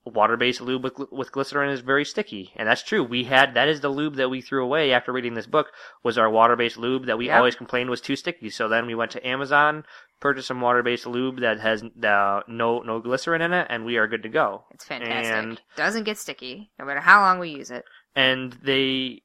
[0.06, 3.04] water-based lube with, with glycerin is very sticky, and that's true.
[3.04, 5.68] We had that is the lube that we threw away after reading this book
[6.02, 7.38] was our water-based lube that we Yep.
[7.38, 8.50] always complained was too sticky.
[8.50, 9.84] So then we went to Amazon,
[10.22, 14.08] purchased some water-based lube that has uh, no no glycerin in it, and we are
[14.08, 14.64] good to go.
[14.72, 15.34] it's fantastic.
[15.34, 17.84] And Doesn't get sticky no matter how long we use it.
[18.16, 19.24] and they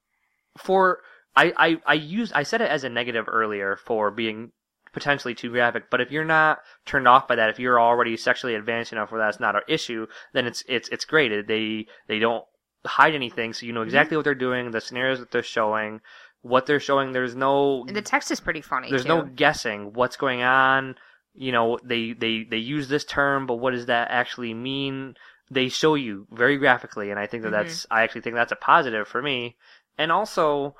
[0.58, 0.98] for
[1.36, 4.52] I, I I used I said it as a negative earlier for being
[4.92, 8.54] potentially too graphic, but if you're not turned off by that, if you're already sexually
[8.54, 11.46] advanced enough where that's not an issue, then it's it's it's great.
[11.48, 12.44] They they don't
[12.84, 16.00] hide anything, so you know exactly what they're doing, the scenarios that they're showing,
[16.42, 17.12] what they're showing.
[17.12, 18.90] There's no And the text is pretty funny.
[18.90, 19.08] there's too.
[19.08, 20.96] no guessing what's going on.
[21.34, 25.14] You know, they they they use this term, but what does that actually mean?
[25.50, 27.52] They show you very graphically, and I think that Mm-hmm.
[27.52, 29.56] that's I actually think that's a positive for me.
[29.96, 30.74] And also,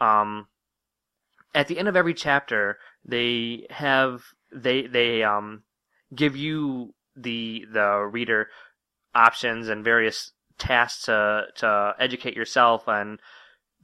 [0.00, 0.46] um,
[1.54, 4.22] at the end of every chapter, they have
[4.52, 5.62] they they um
[6.14, 8.48] give you the the reader
[9.14, 13.18] options and various tasks to to educate yourself and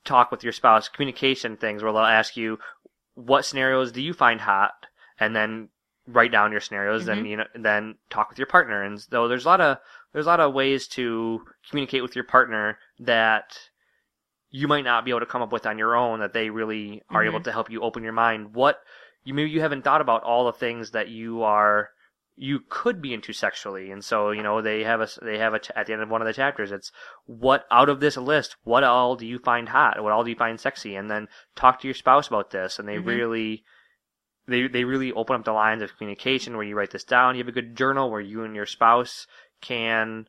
[0.04, 2.58] talk with your spouse, communication things where they'll ask you
[3.14, 4.72] what scenarios do you find hot,
[5.18, 5.68] and then
[6.06, 8.82] write down your scenarios, then you know, then talk with your partner.
[8.82, 9.78] And so there's a lot of
[10.12, 13.56] there's a lot of ways to communicate with your partner that
[14.52, 17.02] you might not be able to come up with on your own that they really
[17.10, 17.44] are able mm-hmm.
[17.44, 18.54] to help you open your mind.
[18.54, 18.78] What
[19.24, 21.88] you maybe you haven't thought about all the things that you are
[22.36, 25.78] you could be into sexually, and so you know they have a they have a
[25.78, 26.70] at the end of one of the chapters.
[26.70, 26.92] It's
[27.24, 30.02] what out of this list, what all do you find hot?
[30.02, 30.96] What all do you find sexy?
[30.96, 33.08] And then talk to your spouse about this, and they mm-hmm.
[33.08, 33.64] really
[34.46, 37.34] they they really open up the lines of communication where you write this down.
[37.34, 39.26] You have a good journal where you and your spouse
[39.62, 40.26] can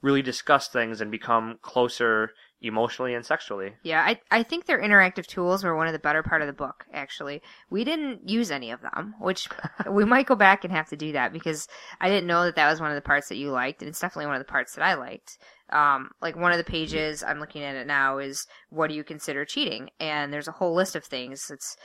[0.00, 2.30] really discuss things and become closer
[2.62, 3.74] emotionally and sexually.
[3.82, 6.52] Yeah, I I think their interactive tools were one of the better part of the
[6.52, 6.86] book.
[6.92, 9.48] Actually, we didn't use any of them, which
[9.90, 11.68] we might go back and have to do that because
[12.00, 14.00] I didn't know that that was one of the parts that you liked, and it's
[14.00, 15.38] definitely one of the parts that I liked.
[15.70, 19.04] Um, like one of the pages I'm looking at it now is what do you
[19.04, 21.50] consider cheating, and there's a whole list of things.
[21.50, 21.76] It's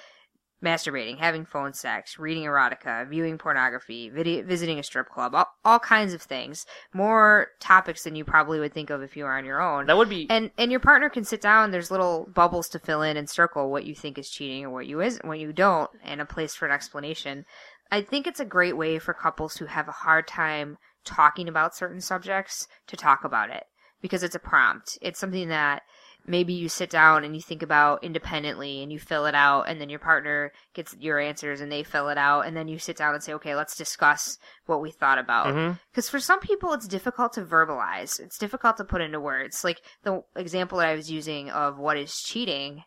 [0.63, 5.79] masturbating, having phone sex, reading erotica, viewing pornography, video, visiting a strip club, all, all
[5.79, 6.65] kinds of things.
[6.93, 9.85] More topics than you probably would think of if you were on your own.
[9.85, 11.71] That would be and and your partner can sit down.
[11.71, 14.87] There's little bubbles to fill in and circle what you think is cheating or what
[14.87, 17.45] you is what you don't, and a place for an explanation.
[17.91, 21.75] I think it's a great way for couples who have a hard time talking about
[21.75, 23.63] certain subjects to talk about it
[24.01, 24.97] because it's a prompt.
[25.01, 25.81] It's something that
[26.29, 29.81] maybe you sit down and you think about independently and you fill it out and
[29.81, 32.95] then your partner gets your answers and they fill it out and then you sit
[32.95, 35.47] down and say okay let's discuss what we thought about.
[35.47, 35.73] Mm-hmm.
[35.91, 38.19] Because for some people it's difficult to verbalize.
[38.19, 39.63] It's difficult to put into words.
[39.63, 42.83] Like the example that i was using of what is cheating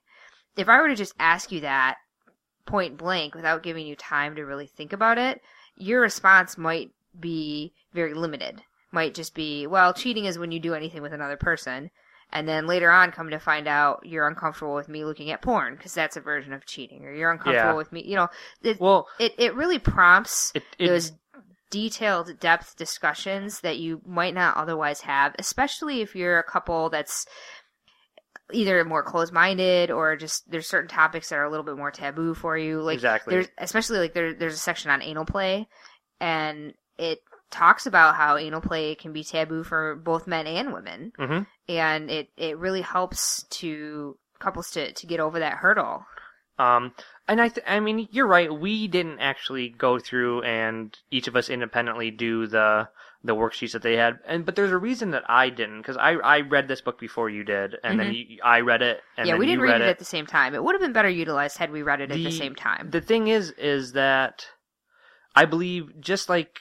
[0.57, 1.97] if i were to just ask you that
[2.67, 5.41] point blank without giving you time to really think about it
[5.77, 8.63] your response might be very limited.
[8.91, 11.91] Might just be well cheating is when you do anything with another person
[12.33, 15.77] and then later on come to find out you're uncomfortable with me looking at porn
[15.77, 17.77] because that's a version of cheating or you're uncomfortable Yeah.
[17.77, 18.29] with me you know
[18.63, 19.07] it, well.
[19.19, 21.13] it, it really prompts It, it, those
[21.71, 27.27] detailed depth discussions that you might not otherwise have especially if you're a couple that's
[28.53, 32.35] either more closed-minded or just there's certain topics that are a little bit more taboo
[32.35, 33.35] for you like Exactly.
[33.35, 35.67] there's especially like there, there's a section on anal play
[36.21, 37.21] and it
[37.53, 41.47] talks about how anal play can be taboo for both men and women Mhm.
[41.69, 46.05] and it it really helps to couples to to get over that hurdle
[46.59, 46.93] Um,
[47.29, 48.53] and I, th- I mean, you're right.
[48.53, 52.89] We didn't actually go through and each of us independently do the
[53.25, 54.19] the worksheets that they had.
[54.27, 57.31] And but there's a reason that I didn't because I I read this book before
[57.31, 59.01] you did, and then you, I read it.
[59.17, 59.29] And Mm-hmm.
[59.29, 61.09] yeah we didn't read read it at the same time it would have been better
[61.09, 64.47] utilized had we read it at the, The- same time The thing is, is that
[65.35, 66.59] I believe just like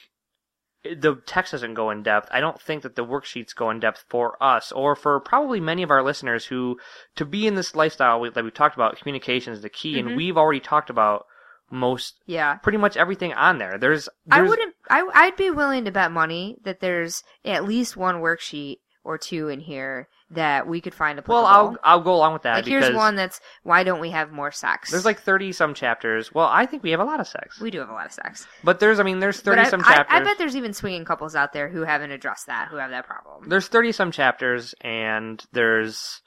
[0.83, 4.03] the text doesn't go in depth, I don't think that the worksheets go in depth
[4.09, 6.79] for us or for probably many of our listeners who,
[7.15, 10.07] to be in this lifestyle we- that we talked about, communication is the key, Mm-hmm.
[10.07, 11.25] and we've already talked about
[11.69, 13.77] most, yeah pretty much everything on there.
[13.77, 14.75] There's, I wouldn't.
[14.89, 19.47] I I'd be willing to bet money that there's at least one worksheet or two
[19.47, 21.43] in here that we could find applicable.
[21.43, 24.31] well, I'll I'll go along with that like here's one that's why don't we have
[24.31, 24.89] more sex?
[24.91, 26.33] there's like thirty some chapters.
[26.33, 28.11] Well, I think we have a lot of sex, we do have a lot of
[28.11, 30.17] sex, but there's I mean there's thirty I, some I, chapters.
[30.17, 33.05] I bet there's even swinging couples out there who haven't addressed that, who have that
[33.05, 33.49] problem.
[33.49, 36.21] there's 30 some chapters and there's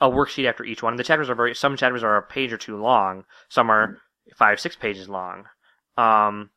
[0.00, 2.56] a worksheet after each one the chapters are very some chapters are a page or
[2.58, 3.98] two long some are
[4.36, 5.44] five six pages long
[5.96, 6.50] um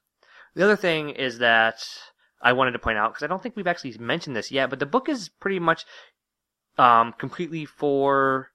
[0.55, 1.83] the other thing is that
[2.41, 4.79] i wanted to point out because i don't think we've actually mentioned this yet but
[4.79, 5.85] the book is pretty much
[6.77, 8.49] um completely for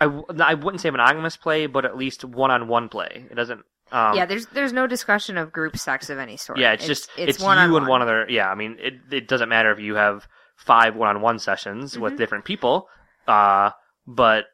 [0.00, 4.16] I, w- I wouldn't say monogamous play but at least one-on-one play it doesn't um,
[4.16, 6.58] yeah, there's there's no discussion of group sex of any sort.
[6.58, 7.82] yeah, it's, just it's, you one-on-one.
[7.82, 8.26] and one other.
[8.28, 10.26] Yeah, I mean, it it doesn't matter if you have
[10.56, 12.02] five one-on-one sessions Mm-hmm.
[12.02, 12.88] with different people,
[13.28, 13.70] uh,
[14.04, 14.46] but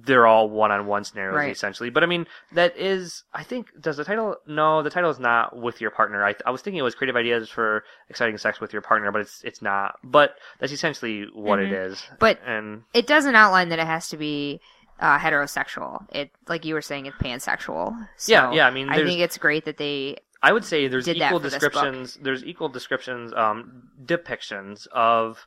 [0.00, 1.50] they're all one-on-one scenarios Right.
[1.50, 1.90] essentially.
[1.90, 4.36] But I mean, that is, I think, does the title?
[4.46, 6.24] No, the title is not with your partner.
[6.24, 9.20] I I was thinking it was creative ideas for exciting sex with your partner, but
[9.22, 9.96] it's it's not.
[10.04, 11.96] But that's essentially what it is.
[11.98, 12.14] Mm-hmm.
[12.20, 14.60] But- and It doesn't outline that it has to be
[15.00, 16.04] uh, heterosexual.
[16.10, 17.94] It like you were saying, it's pansexual.
[18.16, 21.08] So Yeah, yeah, I mean, I think it's great that they I would say there's
[21.08, 21.60] equal for this book.
[21.72, 22.18] descriptions.
[22.22, 25.46] There's equal descriptions, um, depictions of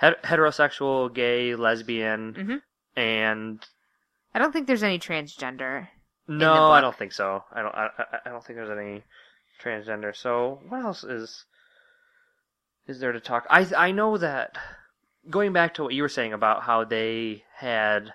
[0.00, 2.62] heterosexual, gay, lesbian, Mhm.
[2.96, 3.66] and
[4.34, 5.88] I don't think there's any transgender.
[6.28, 7.44] no, I don't think so.
[7.52, 7.74] I don't.
[7.74, 7.88] I,
[8.24, 9.02] I- don't think there's any
[9.62, 10.14] transgender.
[10.16, 11.44] So what else is
[12.86, 13.46] is there to talk?
[13.50, 14.56] I I know that
[15.28, 18.12] going back to what you were saying about how they had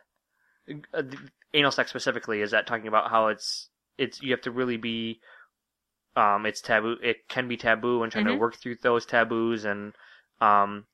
[0.93, 1.17] uh, the
[1.53, 5.19] anal sex specifically is that talking about how it's it's you have to really be
[6.15, 8.39] um it's taboo it can be taboo and trying to Mhm.
[8.39, 9.93] work through those taboos and
[10.41, 10.85] um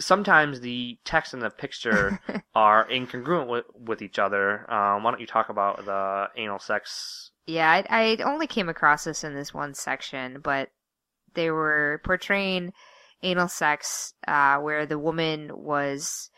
[0.00, 2.20] sometimes the text and the picture
[2.54, 4.70] are incongruent with, with each other.
[4.72, 7.30] Um why don't you talk about the anal sex?
[7.46, 10.70] Yeah, I, I only came across this in this one section, but
[11.34, 12.72] they were portraying
[13.22, 16.30] anal sex uh, where the woman was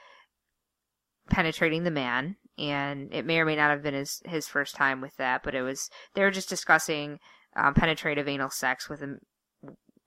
[1.29, 5.01] penetrating the man, and it may or may not have been his his first time
[5.01, 7.19] with that, but it was they were just discussing
[7.57, 9.19] um, penetrative anal sex with a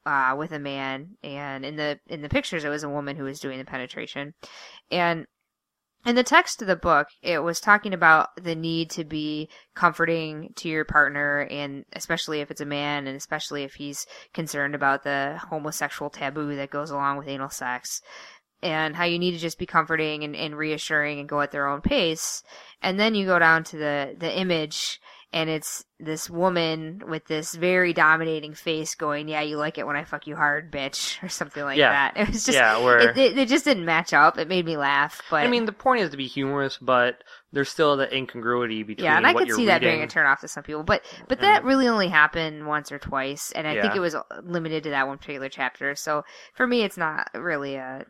[0.06, 3.24] uh, with a man, and in the in the pictures it was a woman who
[3.24, 4.34] was doing the penetration,
[4.92, 5.26] and
[6.06, 10.54] in the text of the book, it was talking about the need to be comforting
[10.56, 15.04] to your partner, and especially if it's a man, and especially if he's concerned about
[15.04, 18.02] the homosexual taboo that goes along with anal sex,
[18.64, 21.68] and how you need to just be comforting and, and reassuring and go at their
[21.68, 22.44] own pace.
[22.82, 25.02] And then you go down to the, the image,
[25.32, 29.96] and it's this woman with this very dominating face going, "Yeah, you like it when
[29.96, 31.92] I fuck you hard, bitch," or something like Yeah.
[31.92, 32.14] that.
[32.28, 34.38] It was just, Yeah, where- it, it, it just didn't match up.
[34.38, 37.70] It made me laugh, but I mean, the point is to be humorous, but there's
[37.70, 40.48] still the incongruity between yeah, and I could see that being a turn off to
[40.48, 44.00] some people, but but that really only happened once or twice, and I think it
[44.00, 45.96] was uh, limited to that one particular chapter.
[45.96, 46.24] So
[46.54, 48.06] for me, it's not really a.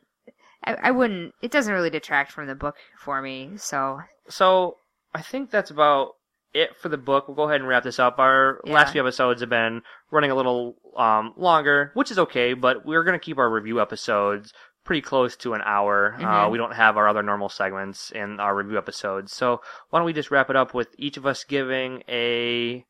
[0.63, 1.33] I, I wouldn't.
[1.41, 3.51] It doesn't really detract from the book for me.
[3.55, 4.75] So So
[5.15, 6.15] I think that's about
[6.53, 7.27] it for the book.
[7.27, 8.17] We'll go ahead and wrap this up.
[8.19, 8.73] Our Yeah.
[8.73, 13.03] last few episodes have been running a little um, longer, which is okay, but we're
[13.03, 14.51] going to keep our review episodes
[14.83, 16.15] pretty close to an hour.
[16.17, 16.51] Uh, Mhm.
[16.51, 19.31] we don't have our other normal segments in our review episodes.
[19.33, 22.85] So why don't we just wrap it up with each of us giving a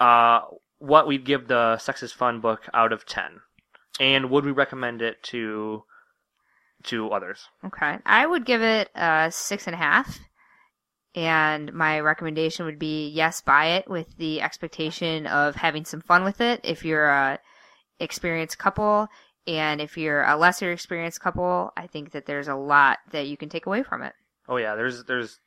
[0.00, 0.40] uh,
[0.78, 3.40] what we'd give the Sex is Fun book out of 10.
[4.00, 5.84] And would we recommend it to
[6.84, 7.48] to others?
[7.64, 10.18] okay, I would give it a six and a half.
[11.14, 16.24] And my recommendation would be yes, buy it with the expectation of having some fun
[16.24, 16.60] with it.
[16.64, 17.38] If you're a
[18.00, 19.08] experienced couple,
[19.46, 23.36] and if you're a lesser experienced couple, I think that there's a lot that you
[23.36, 24.14] can take away from it.
[24.48, 25.38] Oh yeah, there's there's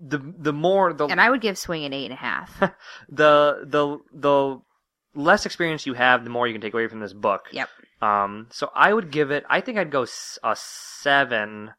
[0.00, 2.58] the the more the And I would give Swing an eight and a half.
[3.08, 4.60] the the the
[5.14, 7.46] less experience you have, the more you can take away from this book.
[7.52, 7.68] Yep.
[8.00, 9.44] Um, so I would give it.
[9.48, 10.06] I think I'd go
[10.42, 11.72] a seven.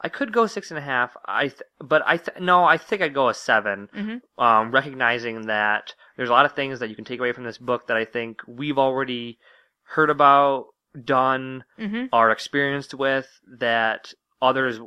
[0.00, 1.16] I could go six and a half.
[1.26, 4.20] I th- but I th- no, I think I'd go a 7 Mhm.
[4.38, 7.58] Um, recognizing that there's a lot of things that you can take away from this
[7.58, 9.38] book that I think we've already
[9.82, 10.66] heard about,
[11.04, 13.28] done, hmm are experienced with
[13.58, 14.78] that others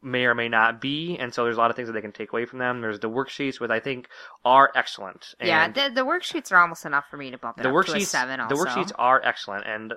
[0.00, 2.12] may or may not be, and so there's a lot of things that they can
[2.12, 2.80] take away from them.
[2.80, 4.06] There's the worksheets, which I think
[4.44, 5.34] are excellent.
[5.40, 7.74] And Yeah, the, the worksheets are almost enough for me to bump it the up
[7.74, 8.38] worksheets, to a seven.
[8.40, 8.54] Also.
[8.54, 9.94] the worksheets are excellent, and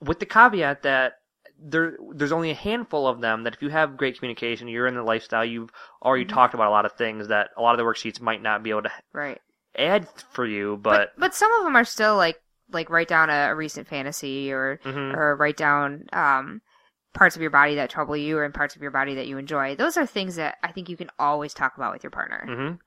[0.00, 1.14] with the caveat that
[1.58, 4.94] there there's only a handful of them that if you have great communication, you're in
[4.94, 5.70] the lifestyle, you've
[6.02, 6.24] already Mm-hmm.
[6.24, 8.70] talked about a lot of things that a lot of the worksheets might not be
[8.70, 9.40] able to right.
[9.76, 12.40] add for you, but, but but some of them are still like
[12.70, 15.14] like write down a, a recent fantasy or Mhm.
[15.14, 16.60] or write down um
[17.14, 19.38] parts of your body that trouble you or in parts of your body that you
[19.38, 19.74] enjoy.
[19.76, 22.52] Those are things that I think you can always talk about with your partner.
[22.52, 22.78] hmm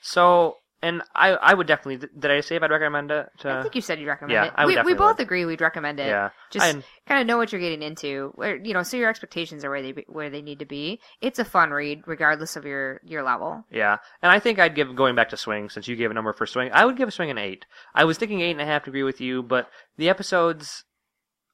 [0.00, 3.62] So, and I I would definitely did I say if I'd recommend it to I
[3.62, 4.52] think you said you'd recommend yeah, it.
[4.56, 5.22] I would we we both would.
[5.22, 6.06] agree we'd recommend it.
[6.06, 9.64] yeah Just kind of know what you're getting into, where you know, so your expectations
[9.64, 11.00] are where they be, where they need to be.
[11.20, 13.64] It's a fun read, regardless of your your level.
[13.70, 16.32] Yeah, and I think I'd give going back to swing since you gave a number
[16.32, 16.70] for swing.
[16.72, 17.66] I would give a swing an eight.
[17.94, 20.84] I was thinking eight and a half to agree with you, but the episodes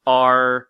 [0.07, 0.69] are.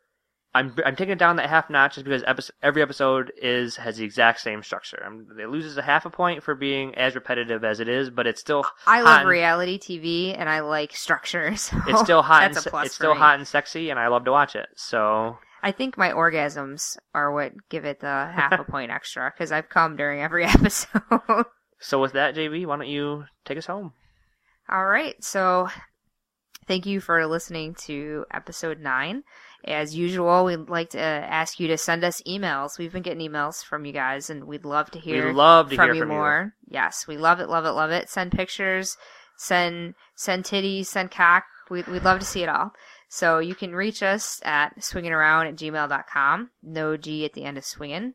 [0.55, 3.99] I'm I'm taking it down that half notch just because episode, every episode is has
[3.99, 5.03] the exact same structure.
[5.07, 8.27] Um it loses a half a point for being as repetitive as it is, but
[8.27, 11.55] it's still I love and- reality TV and I like structure.
[11.57, 12.45] So It's still hot.
[12.45, 13.21] and, That's a plus it's still me.
[13.21, 14.69] hot and sexy, and I love to watch it.
[14.77, 19.53] So I think my orgasms are what give it the half a point extra because
[19.53, 21.01] I've come during every episode.
[21.81, 23.93] so with that, JB, why don't you take us home?
[24.71, 25.69] All right, so
[26.67, 29.23] thank you for listening to episode nine.
[29.67, 32.79] As usual, we'd like to ask you to send us emails.
[32.79, 35.87] We've been getting emails from you guys, and we'd love to hear love to from
[35.87, 36.17] hear you from you.
[36.17, 36.55] more.
[36.69, 38.09] Yes, we love it, love it, love it.
[38.09, 38.97] Send pictures,
[39.37, 41.45] send send titties, send cock.
[41.69, 42.73] We'd, we'd love to see it all.
[43.09, 46.51] So you can reach us at swingingaround at gmail.com.
[46.63, 48.15] No G at the end of swinging.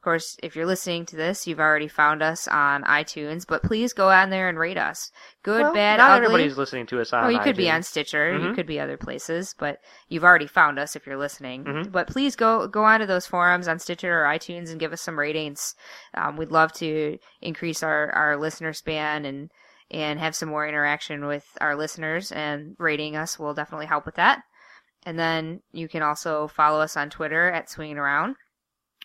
[0.00, 3.92] Of course, if you're listening to this, you've already found us on iTunes, but please
[3.92, 5.12] go on there and rate us.
[5.42, 6.24] Good, Well, bad, not ugly.
[6.24, 7.24] everybody's listening to us on.
[7.26, 7.74] Oh, you could be iTunes.
[7.74, 8.32] on Stitcher.
[8.32, 8.54] You Mhm.
[8.54, 9.78] could be other places, but
[10.08, 11.64] you've already found us if you're listening.
[11.64, 11.92] Mhm.
[11.92, 15.18] But please go go onto those forums on Stitcher or iTunes and give us some
[15.18, 15.74] ratings.
[16.14, 19.50] Um, we'd love to increase our, our listener span and
[19.90, 22.32] and have some more interaction with our listeners.
[22.32, 24.40] And rating us will definitely help with that.
[25.04, 28.36] And then you can also follow us on Twitter at Swinging Around.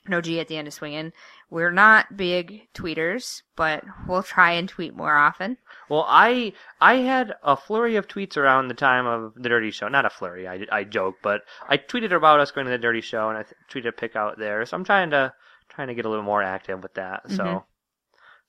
[0.07, 1.13] No G at the end of swinging.
[1.49, 5.57] We're not big tweeters, but we'll try and tweet more often.
[5.89, 9.87] Well, I I had a flurry of tweets around the time of the Dirty Show.
[9.87, 13.01] Not a flurry, I, I joke, but I tweeted about us going to the Dirty
[13.01, 14.65] Show, and I th- tweeted a pic out there.
[14.65, 15.33] So I'm trying to
[15.69, 17.29] trying to get a little more active with that.
[17.31, 17.63] So Mhm.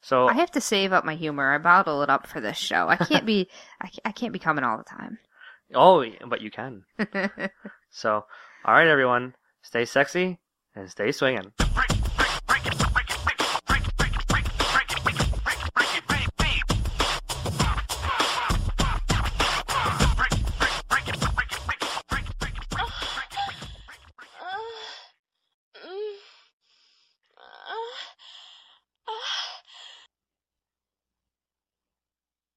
[0.02, 1.54] So I have to save up my humor.
[1.54, 2.88] I bottle it up for this show.
[2.88, 3.48] I can't be.
[3.80, 5.18] I, I can't be coming all the time.
[5.74, 6.84] oh, but you can.
[7.90, 8.26] So,
[8.64, 10.38] all right, everyone, stay sexy
[10.77, 11.53] and stay swinging.